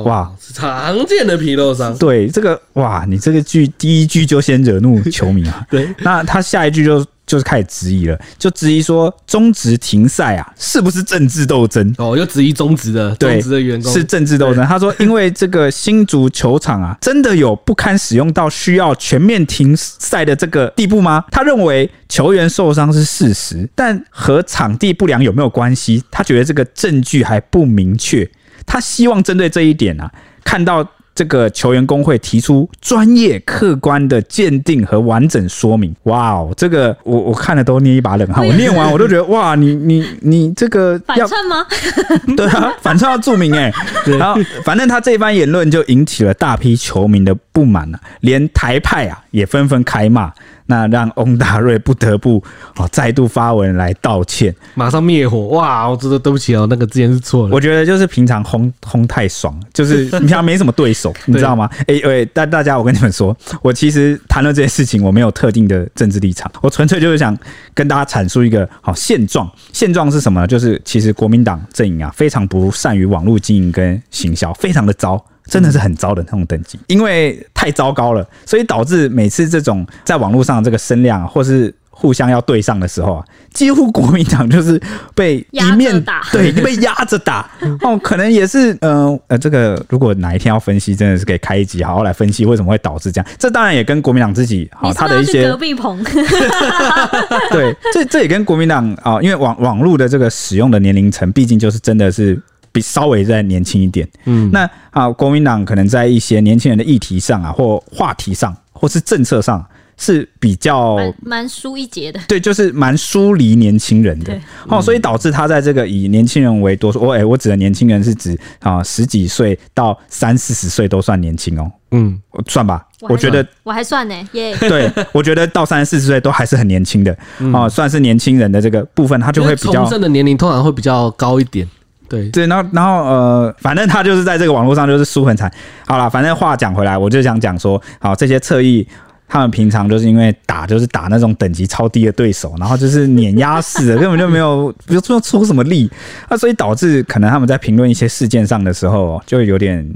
[0.06, 1.98] 哇，常见的皮肉伤。
[1.98, 5.66] 对，这个哇，你这个句第一句就先惹怒球迷啊。
[5.70, 7.06] 对，那他下一句就。
[7.32, 11.96] 就是开始质疑了，就质疑说中职停赛啊，是不是政治斗争？
[11.98, 14.66] 哦，又质疑中职的中职的员工是政治斗争。
[14.66, 21.24] 他说，因为这个新足球场啊，真的有不堪使用到需要全面停赛的这个地步吗？
[21.32, 26.04] 他认为球员受伤是事实，但和场地不良有没有关系？
[26.12, 28.30] 他觉得这个证据还不明确。
[28.66, 30.12] 他希望针对这一点啊，
[30.44, 30.86] 看到。
[31.22, 35.96] 这个球员工会提出专业、客观的鉴定和完整说明。
[36.06, 38.44] 哇哦，这个我我看了都捏一把冷汗。
[38.44, 41.64] 我念完我都觉得哇，你你你这个反串吗？
[42.36, 43.72] 对啊，反串要注明哎。
[44.08, 50.34] 然后反正他这番言论就引起了大批球迷的不满了，连台派啊也纷纷开骂。
[50.66, 52.44] 那让翁达瑞不得不
[52.78, 55.90] 哦再度发文来道歉，马上灭火哇！
[55.90, 57.54] 我真的对不起哦，那个之前是错了。
[57.54, 61.70] 我觉得就是平常轰轰太爽，就是 平常没什么对手，你知道吗？
[61.88, 67.38] 哎喂，但大家，我跟你们说，我其实谈论这些事情，我没有特定的政治立场，我纯粹就是想
[67.74, 69.50] 跟大家阐述一个好现状。
[69.74, 70.48] 现状是什么呢？
[70.48, 75.24] 就是其实国民党阵营啊，非常不善于网络经营跟行销，非常的糟。
[75.46, 84.82] 真的是很糟的那种等级，因为太糟糕了，所以导致每次这种在网络上这个声量，或是互相要对上的时候啊，几乎国民党就是
[85.14, 87.48] 被一面打， 对，被压着打。
[87.84, 93.32] 哦，可能也是，嗯呃，呃，这个如果哪一天要分析，真的是可以开一集好好来分析为什么会导致这样。
[93.38, 96.02] 这当然也跟国民党自己好他的一些隔壁棚，
[97.52, 104.08] 对，这这也跟国民党啊、哦，因为网网络的这个使用的年龄层，毕竟就是真的是比稍微再年轻一点。
[104.26, 109.66] 嗯，那啊，国民党可能在一些年轻人的议题上啊，或话题上，或是政策上。
[109.98, 114.36] 是比较蛮疏一截的，对，就是蛮疏离年轻人的，
[114.68, 117.00] 哦，所以导致他在这个以年轻人为多数。
[117.00, 127.16] 我、欸、我指的年轻人是指啊十几岁到三四十岁都算年轻哦，嗯，算吧，我，我觉得我还算呢，耶， 对，我觉得到三四十岁都还是很年轻的。
[127.54, 131.68] 哦，算是年轻人的这个部分，他就会比较从政的年龄通常会比较高一点，
[132.12, 135.50] 对对，然后然后呃，反正他就是在这个网络上就是输很惨。
[135.88, 138.86] 好了，反正话讲回来，我就想讲说，好这些侧翼。
[139.34, 145.90] 他们平常就是因为打，就是打那种等级超低的对手，然后就是碾压式的，根本就没有，比如说出什么力，
[146.30, 149.90] 那所以导致可能他们在评论一些事件上的时候，就有点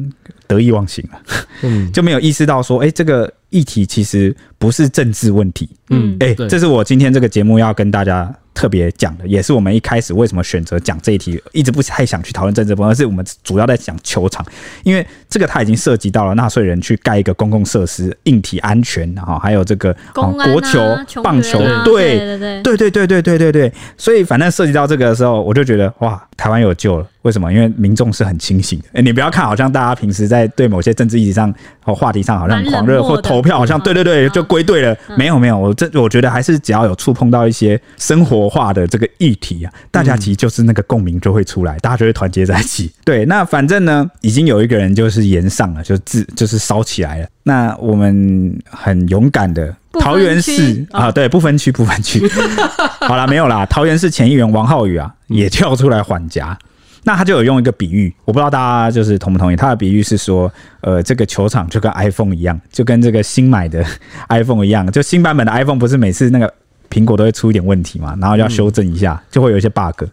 [0.47, 1.19] 得意忘形了，
[1.63, 14.45] 嗯， 就没有意识到说，哎，这个议题其实不是政治问题，嗯，哎，这是我今天这个节目要跟大家特别讲的，也是我们一开始为什么选择讲这一题，一直不太想去讨论政治风，而是我们主要在讲球场，
[14.83, 20.79] 因为这个它已经涉及到了纳税人去盖一个公共设施，硬体安全，哈，还有这个国球、
[21.21, 27.05] 棒球，对，对，对，对，对，对，对，对，对，所以反正涉及到这个的时候，我就觉得哇，台湾有救了。
[27.23, 27.51] 为什么？
[27.51, 31.51] 因为民众是很清醒的，哎，你不要看好像大家平时在对某些政治议题上
[31.83, 34.45] 或话题上好像狂热或投票，好像对，对，对，就。
[34.55, 34.95] 归队了。
[35.17, 42.89] 没有没有，我这我觉得还是只要有触碰到一些生活化的这个议题啊，大家其实就是那个共鸣就会出来，大家就会团结在一起。
[43.03, 47.27] 对，那反正呢，已经有一个人就是炎上了，就自就是烧起来了。
[47.43, 52.25] 那我们很勇敢的桃园市啊，对，不分区不分区。
[53.01, 56.57] 好了，没有啦，桃园市前议员王浩宇啊，也跳出来缓颊。
[57.05, 59.55] 那他就有用一个比喻，我不知道大家就是同不同意。
[59.55, 63.85] 他的比喻是说，呃，这个球场就跟 iPhone 一样，就跟这个新买的
[64.29, 66.51] iPhone 一样，就新版本的 iPhone 不是每次那个
[66.89, 70.03] 苹果都会出一点问题嘛，然后要修正一下，就会有一些 bug。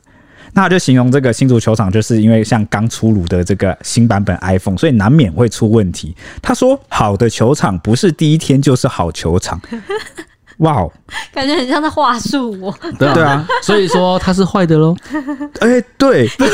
[0.55, 6.15] 那他就形容这个新足球场，就是因为像刚出炉的这个新版本 iPhone，所以难免会出问题。
[6.43, 9.59] 他说，好的球场不是第一天就是好球场。
[10.59, 10.93] 哇哦，
[11.33, 12.75] 感觉很像在话术我。
[12.99, 14.95] 对啊，所以说他是坏的喽。
[15.61, 16.47] 哎，对，蔡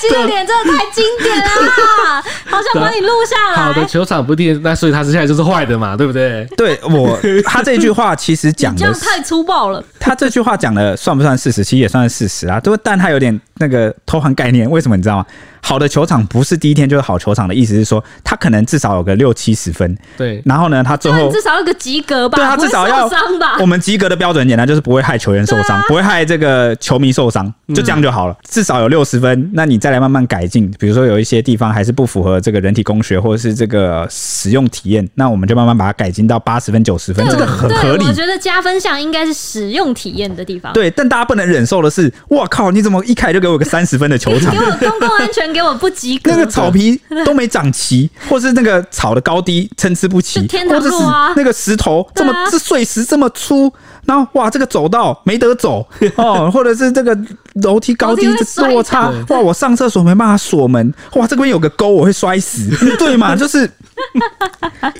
[0.00, 3.56] 西的脸真的太经典了，好想把你录下来。
[3.56, 6.46] 好的球场不定，那所以他是现在就是坏的嘛，对不对？
[6.56, 9.82] 对我，他这句话其实讲的这样太粗暴了。
[10.00, 11.62] 他这句话讲的算不算事实？
[11.64, 14.70] 其实也算是事实啊，都但他有点那个偷换概念。
[14.70, 15.26] 为什么你知道吗？
[15.64, 19.96] 好的球场不是第一天就是好球场的意思是说，他可能至少有个六七十分。
[20.14, 22.36] 对，然后呢，他最后至少有个及格吧？
[22.36, 23.56] 对，他至少要伤吧？
[23.60, 28.36] 我们及格的标准简单，就是不会害球员受伤，不会害这个球迷受伤，就这样就好了。
[28.46, 30.70] 至少有六十分，那你再来慢慢改进。
[30.78, 38.04] 比如说有一些地方还是不符合这个人体工学或者是这个使用体验，那我们就慢慢把它改进到八十分、九十分，这个很合理。
[38.04, 40.74] 我觉得加分项应该是使用体验的地方。
[40.74, 42.70] 对，但大家不能忍受的是，哇靠！
[42.70, 44.52] 你怎么一开就给我个三十分的球场？
[44.78, 46.32] 给我公共安全，给我不及格。
[46.32, 50.96] 那个草皮都没长齐，或是那个草的高低参差不齐，或者是
[51.36, 53.72] 那个石头这么这碎石这么粗，
[54.06, 55.86] 然后哇，这个走道没得走
[56.16, 57.16] 哦，或者是这个
[57.62, 63.34] 楼梯高低这落差，哇，我上厕所没办法锁门，哇，这边有个沟我会摔死，对嘛？
[63.36, 63.70] 就是。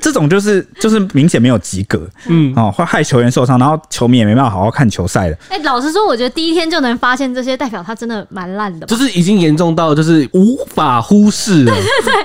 [0.01, 5.37] 这种就是就是明显没有及格，嗯，哦，会害球员受伤，然后球迷也没办法好好看球赛了。
[5.49, 11.73] 哎，老实说，我觉得第一天就能发现这些，代表他真的蛮烂的，就是已经严重到就是无法忽视了。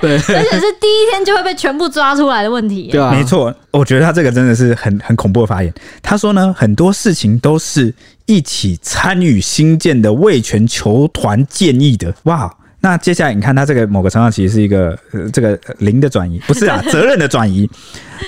[0.00, 2.88] 对对，对，而且是第一天就会被全部抓出来的问题。
[2.92, 5.72] 对啊，没错，我觉得他这个真的是很很恐怖的发言。
[6.02, 7.92] 他说呢，很很多事情都是
[8.26, 12.14] 一起参与新建的味全球团建议的。
[12.22, 12.59] 哇！
[12.82, 17.68] 那接下来你看，他这个某个程度其实是一个呃，这个零的转移， 不是啊，责任的转移。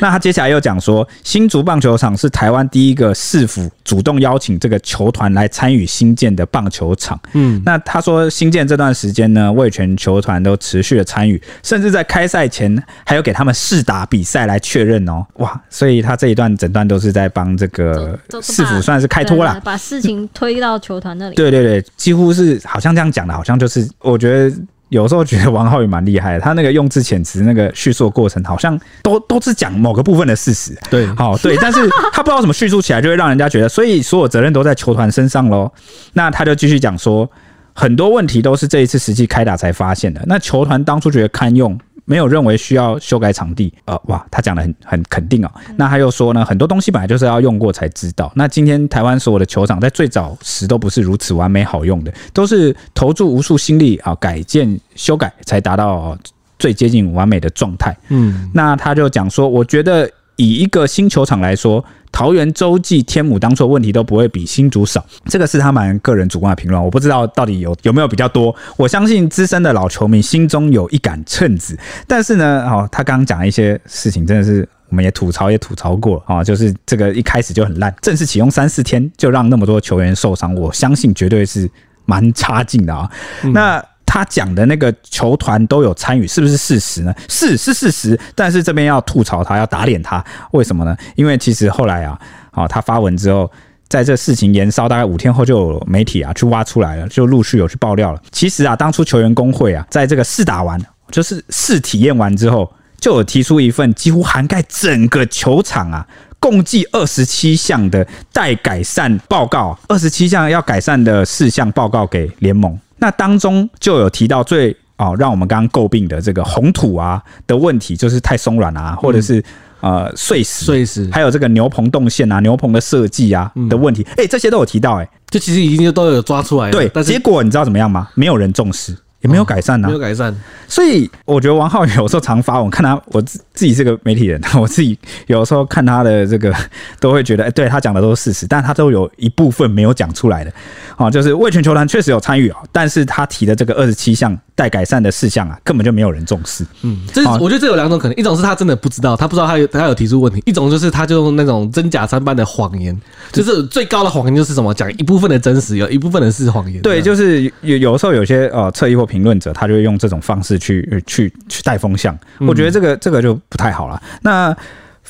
[0.00, 7.18] 那他接下来又讲说，新竹棒球场是台湾第一个市府主动邀请这个球团来参与新建的棒球场。
[7.34, 15.24] 嗯，那他说新建这段时间呢，味全球团都持续的参与，甚至在开赛前还有给他们试打比赛来确认哦。
[15.34, 21.34] 哇，所以他这一段整段都是在帮这个市府算是开脱了，把事情推到球团那里。
[21.34, 24.41] 对对对，几乎是好像这样讲的，好像就是我觉得。
[24.88, 30.76] 有时候觉得王浩宇蛮厉害的，他那个用字遣词、那个叙述过程，好像都都是讲某个部分的事实。
[30.90, 31.80] 对，好对，但是
[32.12, 35.72] 他不知道怎么叙述起来，就会让人家觉得，所以所有责任都在球团身上喽。
[36.12, 37.26] 那他就继续讲说，
[37.74, 40.22] 很多问题都是这一次实际开打才发现的。
[40.26, 41.78] 那球团当初觉得堪用。
[42.04, 45.50] 没有认为需要修改场地，呃，哇，他讲的很很肯定哦。
[45.76, 48.32] 那他又说呢，很多东西本来就是要用过才知道。
[48.34, 56.16] 那今天台湾所有的球场在最早时都不是如此完美好用的，都是投注无数心力啊，改建修改才达到
[56.58, 57.96] 最接近完美的状态。
[58.08, 68.54] 嗯，那他就讲说，我觉得以一个新球场来说，桃园洲际天母当初问题都不会比新竹少，这个是他们个人主观的评论，我不知道到底有有没有比较多。
[68.76, 81.70] 我相信资深的老球迷心中有一杆秤子，但是呢，哦，他刚刚讲一些事情，真的是我们也吐槽也吐槽过啊，就是这个一开始就很烂，正式启用三四天就让那么多球员受伤，我相信绝对是
[82.04, 83.10] 蛮差劲的啊。
[83.52, 83.82] 那。
[84.12, 87.14] 他讲的那个球团都有参与，是不是事实呢？
[87.30, 90.94] 是是事实，但是这边要吐槽他，要打脸他，为什么呢？
[91.16, 93.50] 因为其实后来啊，啊，他发文之后，
[93.88, 98.20] 在这事情延烧大概五天后，就有媒体啊去挖出来了，就陆续有去爆料了。
[98.30, 100.78] 其实啊，当初球员工会啊，在这个试打完，
[101.10, 106.06] 就是试体验完之后，就有提出一份几乎涵盖整个球场啊，
[106.38, 112.78] 共计二十七项的待改善报告，二十七项要改善的事项报告给联盟。
[113.02, 119.42] 那当中就有提到最哦，让我们刚刚诟病的这个红土啊的问题，就是太松软啊，或者是
[119.80, 126.70] 呃碎石，碎石，还有这个牛棚动线啊、牛棚的设计啊的问题，哎，这些都有提到，哎，这其实已经都有抓出来了。
[126.70, 128.08] 对，但是结果你知道怎么样吗？
[128.14, 128.96] 没有人重视。
[129.22, 130.34] 也没有改善呐、啊哦，没有改善。
[130.68, 136.54] 所以我觉得王浩宇有时候常发文，看他，我自自己是个媒体人， 我自己有时候看他的这个，
[137.00, 140.52] 都会觉得，哎，对他讲的都是事实，但他都有一部分没有讲出来的，
[140.96, 146.64] 哦，就是味全球团确实有参与啊，但是他提的这个二十七项待改善的事项啊，根本就没有人重视。
[146.82, 152.98] 嗯，这我觉得这有两种可能，一种是他真的不知道，他不知道他有他有提出问题；一种就是他就用那种真假参半的谎言，
[153.32, 156.80] 就是最高的谎言就是什么，讲一部分的真实，有一部分的是谎言。
[156.82, 164.02] 对，就是有有时候有些呃侧翼或评论者，他就会用这种方式去去去带风向，我觉得这个这个就不太好了。
[164.22, 164.56] 那。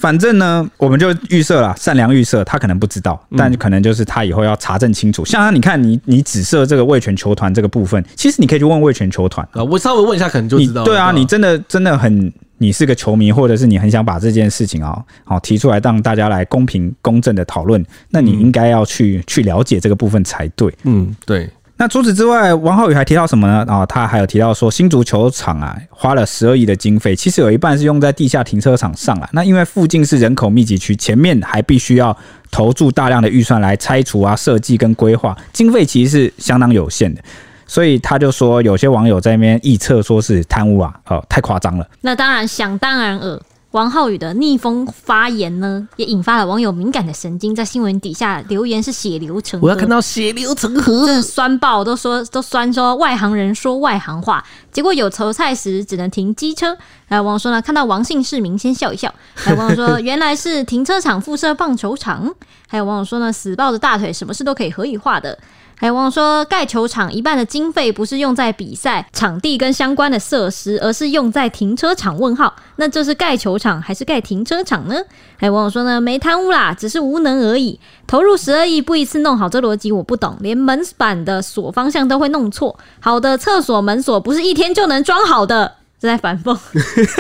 [0.03, 5.25] 反正呢，我们就预设了，善良预设，他可能不知道，但可能就是他以后要查证清楚。
[5.25, 10.83] 像他，你看你你只设这个味全球团这个部分，其实你可以去问味全球团啊，我稍微问一下，可能就知道。
[10.83, 20.69] 对啊，你真的真的很，你是个球迷，或者是你很想把这件事情啊，好提出来，让大家来公平公正的讨论，那你应该要去去了解这个部分才对。
[20.83, 21.49] 嗯，对。
[21.79, 23.65] 那除此之外，王浩宇还提到什么呢？
[23.67, 29.29] 啊，他还有提到说，新足球场啊，花了十二亿的经费，其实有一半是用在地下停车场上啊。
[29.33, 32.17] 那因为附近是人口密集区，前面还必须要
[32.53, 37.21] 投注大量的预算来拆除啊、设计跟规划，经费其实是相当有限的。
[37.67, 41.89] 所以他就说，有些网友在那边臆测说是贪污啊，哦，太夸张了。
[42.03, 43.41] 那当然，想当然尔。
[43.73, 49.67] 王浩宇的逆风发言呢，也引发了网友敏感的神经，在新闻底下留言是血流成河。
[49.67, 56.77] 我要看到血流成河，这酸爆都说都酸说外行人说外行话，结果有球赛时只能停机车。
[57.07, 59.13] 还有网友说呢，看到王姓市民先笑一笑。
[59.35, 62.31] 还有网友说， 原来是停车场附设棒球场。
[62.69, 65.39] 还有网友说呢，死抱着大腿，什么事都可以合理化的。
[65.83, 72.17] 还有网友说，盖球场一半的经费不是用在比赛场地跟相关的设施，而是用在停车场。
[72.17, 74.95] 问号，那这是盖球场还是盖停车场呢？
[75.37, 77.81] 还有网友说呢，没贪污啦，只是无能而已。
[78.07, 82.79] 投入十二亿不一次弄好，这逻辑我不懂，连门板的锁方向都会弄错。
[83.01, 85.79] 好的厕所门锁不是一天就能装好的。
[86.03, 86.59] 是在反讽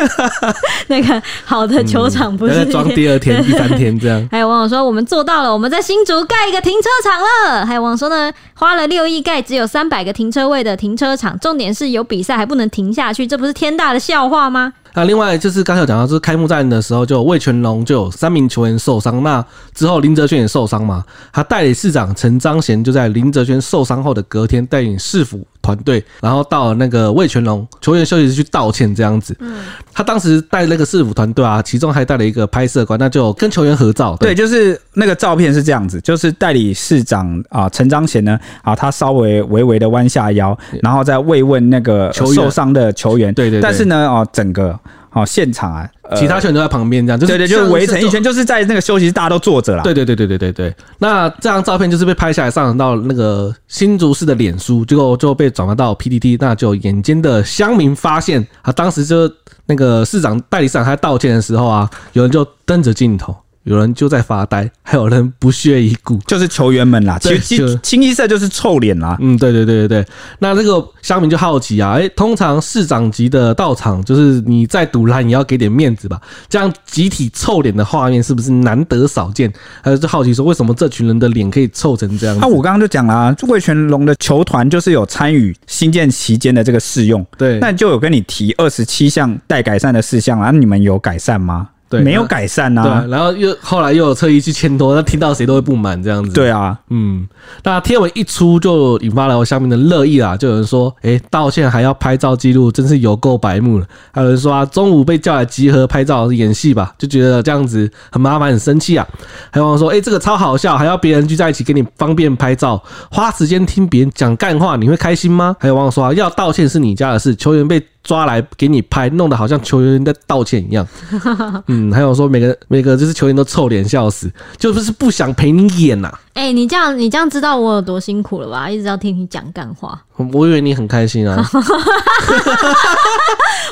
[0.89, 4.29] 那个好的球场不是装、嗯、第二天、 第三天这样。
[4.29, 7.65] 还有网友说，我们做到了，我们在新竹盖一个停车场了。
[7.65, 14.73] 还有网友说呢，花了六亿盖只有三百个停车位的停车场，重点是有比赛还不能停下去，这不是天大的笑话吗？
[14.95, 19.23] 那另外就是刚才有讲到，就是开幕战的时候，就魏全龙就有三名球员受伤。
[19.23, 29.35] 那之后林哲轩也受伤嘛，他代理市长陈彰贤就在林哲轩受伤后的隔天，带领市府团队，然后到了那个魏全龙球员休息室去道歉这样子。
[29.41, 29.61] 嗯，
[29.95, 34.17] 他当时带那个市府团队啊，其中还带了一个拍摄官，那就跟球员合照。
[34.17, 43.33] 对，就是那个照片是这样子，就是代理市长啊陈彰贤呢啊，他稍微微微的弯下腰，然后再慰问那个受伤的球员。
[43.33, 44.79] 对对，但是呢啊，整个。
[45.15, 45.87] 好，现场啊，
[46.17, 49.83] 其他球员都在旁边，这样就是对对，就是围成一圈，就是在那个休息室，大家都坐着了。
[49.83, 50.75] 对对对对对对对。
[50.99, 59.31] 那这张照片就是被拍下来，上传到那个新竹市的脸书，结果就被转发到 PDT，那就眼尖的乡民发现，啊，当时就
[59.67, 63.37] 那个市长代理市长他道歉的时候啊，有人就瞪着镜头。
[63.65, 67.19] 有人就在发呆，还有人不屑一顾，就是球员们啦。
[67.19, 69.17] 其实清一色就是臭脸啦。
[69.21, 70.07] 嗯，对对对对对。
[70.41, 76.21] 那这个乡民就好奇啊，哎，通常市长级的到场，就是你再赌烂，也要给点面子吧？
[76.49, 79.53] 这样集体臭脸的画面是不是难得少见？
[79.81, 82.37] 还有就好奇说，为什么这群人的脸可以臭成这样？
[82.41, 91.69] 那、啊、我刚刚就讲了啊，味全龙的球团就是有参与新建期间的这个试用，对，那就有跟你提二十七项待改善的事项啊，你们有改善吗？
[91.93, 93.03] 对，没有改善啊。
[93.05, 96.33] 对，然后又后来又有侧翼去牵拖，那听到谁都会不满这样子。
[96.33, 97.29] 对啊，嗯，
[97.63, 103.87] 那贴文一出就引发了下面的热议啦，就有人说，哎，道歉还要拍照记录，真是有够白目了。
[104.11, 109.07] 还有人说啊，中午被叫来集合拍照演戏吧，就觉得这样子很麻烦，很生气啊。
[109.51, 115.55] 还有人说，哎，这个超好笑，还要别人聚在一起给你方便拍照，花时间听别人讲干话，你会开心吗？
[115.61, 117.83] 还有网友说啊，要道歉是你家的事，球员被。
[118.03, 120.87] 抓来给你拍，弄得好像球员在道歉一样。
[121.69, 126.21] 嗯，还有说每个每个就是球员都臭脸笑死，就不是不想陪你演呐、啊。
[126.35, 128.69] 哎、欸，你这样你这样知道我有多辛苦了吧？
[128.69, 130.01] 一直要听你讲干话。
[130.33, 131.43] 我以为你很开心啊。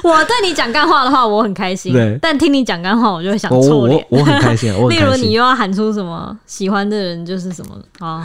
[0.02, 1.92] 我对你讲干话的话，我很开心。
[1.92, 4.04] 对，但听你讲干话，我就会想臭脸。
[4.10, 4.76] 我我，很开心啊。
[4.78, 5.06] 我很开心。
[5.06, 8.22] 例如你又要喊出什么喜欢的人就是什么啊，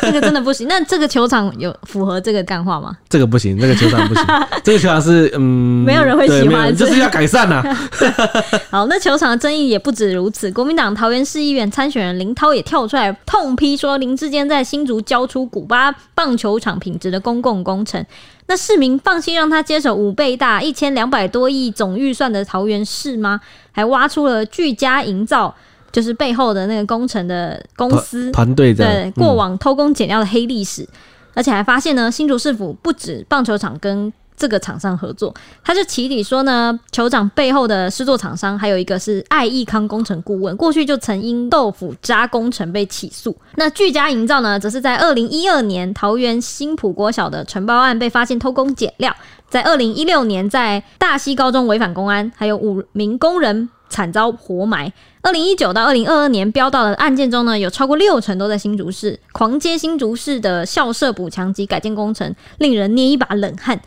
[0.00, 0.68] 这个真的不行。
[0.68, 2.96] 那这个球场有符合这个干话吗？
[3.08, 4.24] 这个不行，这个球场不行。
[4.62, 7.90] 这个球场是嗯，没有人会喜欢，就是要改善呐、啊。
[8.70, 10.50] 好，那球场的争议也不止如此。
[10.52, 18.04] 国民党桃园市议员参选人林涛也跳出来痛批说，林志坚在新竹交出古巴棒球场品质的公共工程。
[18.46, 23.40] 那市民放心让他接手五倍大、一千两百多亿总预算的桃园市吗？
[23.70, 25.54] 还挖出了巨佳营造，
[25.90, 30.88] 就是背后的那个工程的公司团队的对过往偷工减料的黑历史，嗯、
[31.34, 43.36] 而且还发现呢，新竹市府不止棒球场跟这个厂商合作，他就起底说呢，酋长背后的施作厂商还有一个是爱益康工程顾问，过去就曾因豆腐渣工程被起诉。
[43.56, 49.14] 那聚佳营造呢，则是在二零一二年桃园新埔国小的承包案被发现偷工减料，
[49.48, 54.92] 在二零一六年在大溪高中违反公安，还有五名工人惨遭活埋。
[55.20, 63.80] 二零一九到二零二二年标到的案件中呢，有超过六成都在新竹市，狂接新竹市的校舍补强及改建工程，令人捏一把冷汗。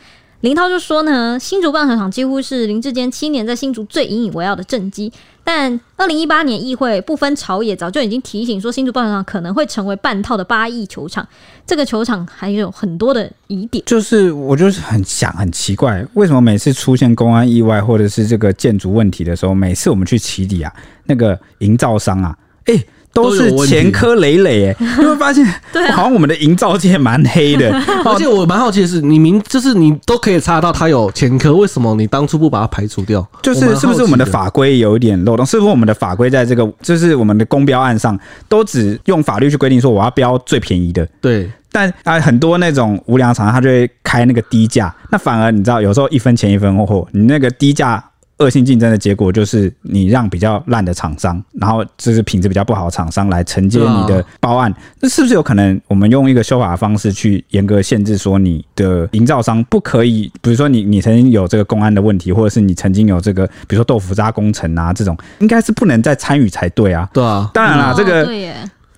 [0.46, 5.12] 林涛就说呢，新竹棒球场几乎是林志坚七年在新竹最引以为傲的政绩。
[5.44, 11.28] 但二零一八年议会不分朝野早就已经提醒说，新竹棒球场可能会成为半套的八亿球场。
[11.66, 20.72] 这个球场还有很多的疑点，就是我就是很想很奇怪，为什么每次出现公安意外或者是这个建筑问题的时候，每次我们去起底啊，
[21.06, 22.84] 那个营造商啊，哎、
[23.16, 25.42] 都是前科累累哎， 你会发现，
[25.72, 27.72] 对，好像我们的营造界蛮黑的。
[28.04, 33.26] 而且我蛮好奇的是，你明就是你都可以查到他有前科，为什么你当初不把它排除掉？
[33.42, 35.46] 就是是不是我们的法规有一点漏洞？
[35.46, 41.08] 是不是我们的法规在这个就是我们的公标案上都只用法律去规定说我要标最便宜的？
[41.22, 48.04] 对，但啊很多那种无良厂商他就会开那个低价，那反而你知道有时候一分钱一分货，你那个低价。
[48.40, 67.10] 恶性竞争的结果就是你让比较烂的厂商，然后就是品质比较不好的厂商来承接你的报案，那是不是有可能我们用一个修法的方式去严格限制说你的营造商不可以，比如说你你曾经有这个公安的问题，或者是你曾经有这个比如说豆腐渣工程啊这种，应该是不能再参与才对啊。
[67.14, 68.28] 对啊，当然啦，这个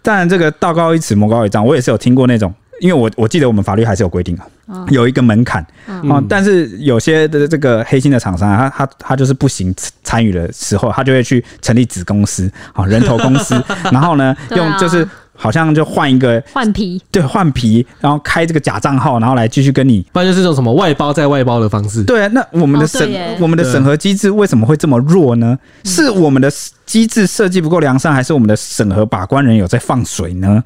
[0.01, 2.51] 当然这个道高一尺魔高一丈，我也是有听过那种。
[2.82, 5.65] 因为我我记得我们法律还是有规定啊，有一个门槛
[6.09, 9.73] 啊，但是有些的这个黑心的厂商啊，他他他就是不行
[10.03, 13.61] 参与的时候，他就会去成立子公司啊，人头公司，
[13.91, 22.03] 然后呢，用就是好像就换一个换皮，对，换皮，然后开这个假账号，然后来继续跟你，不然就是这种什么外包再外包的方式。
[22.03, 23.09] 对啊，那我们的审
[23.39, 25.57] 我们的审核机制为什么会这么弱呢？
[25.84, 26.51] 是我们的
[26.86, 30.63] 机制设计不够良善，还是我们的审核把关人有在放水呢？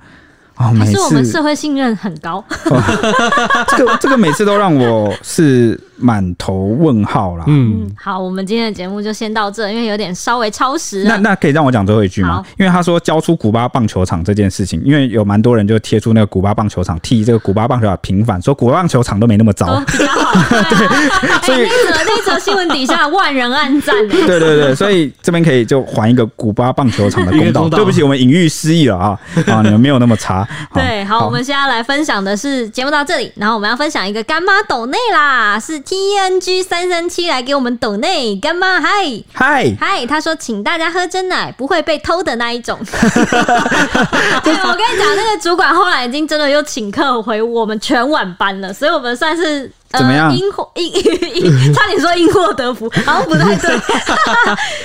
[0.62, 2.82] 还是我们社会信任很高，哦、
[3.76, 7.46] 这个这个每次都让我是满头问号啦。
[7.48, 11.04] 嗯，好，我们今天的节目就先到这，因为有点稍微超时。
[11.06, 12.44] 那那可以让我讲最后一句吗？
[12.58, 20.34] 因为他说交出古巴棒球场这件事情，因为有蛮多人就贴出那个古巴棒球场替这个古巴棒球场平反，说古巴棒球场都没那么糟，哦、比较好。
[20.70, 20.78] 对，
[21.46, 23.96] 所以那则那则新闻底下万人暗赞。
[24.10, 27.70] 对对对，所以这边可以就还一个古巴棒球场的公道。
[27.70, 30.48] 对不起，我们隐喻失意了啊啊，你们没有那么差。
[30.74, 38.90] 对，好，好，我们现在来分享的是节目到这里，然后我们要分享一个干妈抖内啦，是 T N G 三三七来给我们抖内干妈，嗨
[39.34, 42.80] 嗨嗨，他说请大家喝真奶，不会被偷的那一种。
[44.44, 49.72] 对，我跟你讲，那个主管后来已经真的又请客回我们全晚班了，所以我们算是。
[49.92, 50.34] 怎么样？
[50.34, 50.90] 因祸因
[51.36, 53.78] 因， 差点说因祸得福，好像不太对，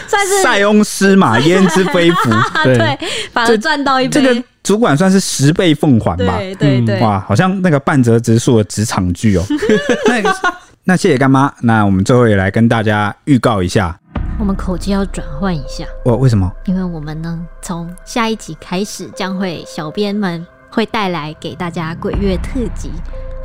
[0.08, 2.28] 算是塞翁失马焉知非福，
[2.64, 2.98] 对，
[3.32, 4.20] 反而赚到一杯。
[4.20, 6.38] 这个主管算是十倍奉还吧？
[6.38, 9.44] 对对对，哇，好像那个半泽直树的职场剧哦。
[10.10, 10.34] 那
[10.82, 13.96] 那谢谢干妈，那我们最后也来跟大家预告一下，
[14.40, 15.84] 我们口气要转换一下。
[16.04, 16.50] 我，为什么？
[16.64, 22.90] 因为我们呢，从下一集开始将会，小编们会带来给大家鬼月特辑。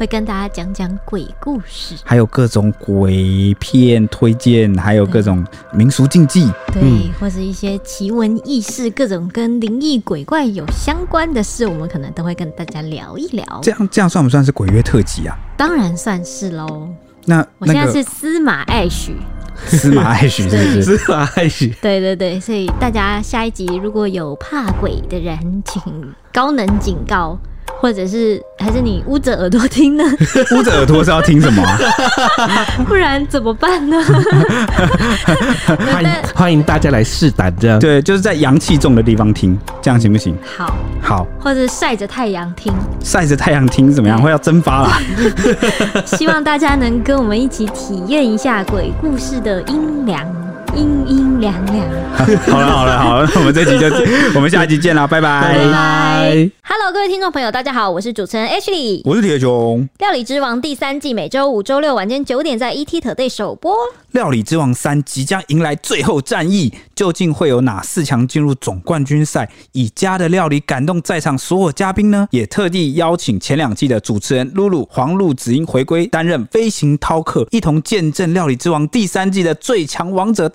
[0.02, 13.46] 会跟大家讲讲鬼故事，还有各种鬼片推荐，还有各种民俗禁忌，对，嗯、或是一些奇闻异事，各种跟灵异鬼怪有相关的事，我们可能都会跟大家聊一聊。
[13.62, 15.38] 这样这样算不算是鬼月特辑啊？
[15.56, 16.90] 当然算是喽。
[17.26, 19.16] 那，那我现在是司马爱许。
[19.68, 20.98] 司马爱许 是不是？
[20.98, 27.38] 司马爱许，对对对，所以大家下一集如果有怕鬼的人，请高能警告。
[27.82, 30.04] 或者是还是你捂着耳朵听呢？
[30.56, 31.64] 捂着耳朵是要听什么？
[32.88, 33.98] 不然怎么办呢？
[35.92, 40.38] 欢迎欢迎大家来试胆，这样对，就是在阳气重的地方听，这样行不行？
[40.56, 42.72] 好，好，或者晒着太阳听，
[43.04, 44.22] 晒着太阳听怎么样？
[44.22, 45.00] 会要蒸发啦。
[46.06, 50.41] 希望大家能跟我们一起体验一下鬼故事的阴凉。
[50.76, 51.86] 阴阴凉凉。
[52.48, 53.88] 好了好了好了， 我们这集就，
[54.36, 56.50] 我们下一集见啦，拜拜拜拜。
[56.62, 59.88] Hello，各位听众朋友，大家好，我是主持人 Ashley，我是铁雄。
[59.98, 63.74] 料理之王第三季每周五、周六晚间九点在 ETtoday 首播。
[64.12, 69.50] 料理之王三即将迎来最后战役，究竟会有哪四强进入总冠军赛？
[69.72, 72.28] 以家的料理感动在场所有嘉宾呢？
[72.30, 80.48] 也特地邀请前两季的主持人露露、黄露、子英回归，担任飞行饕客，一同见证料理之王第三季的最强王者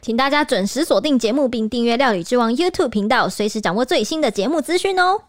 [0.00, 5.20] 请大家准时锁定节目，并订阅料理之王 YouTube 频道，随时掌握最新的节目资讯哦。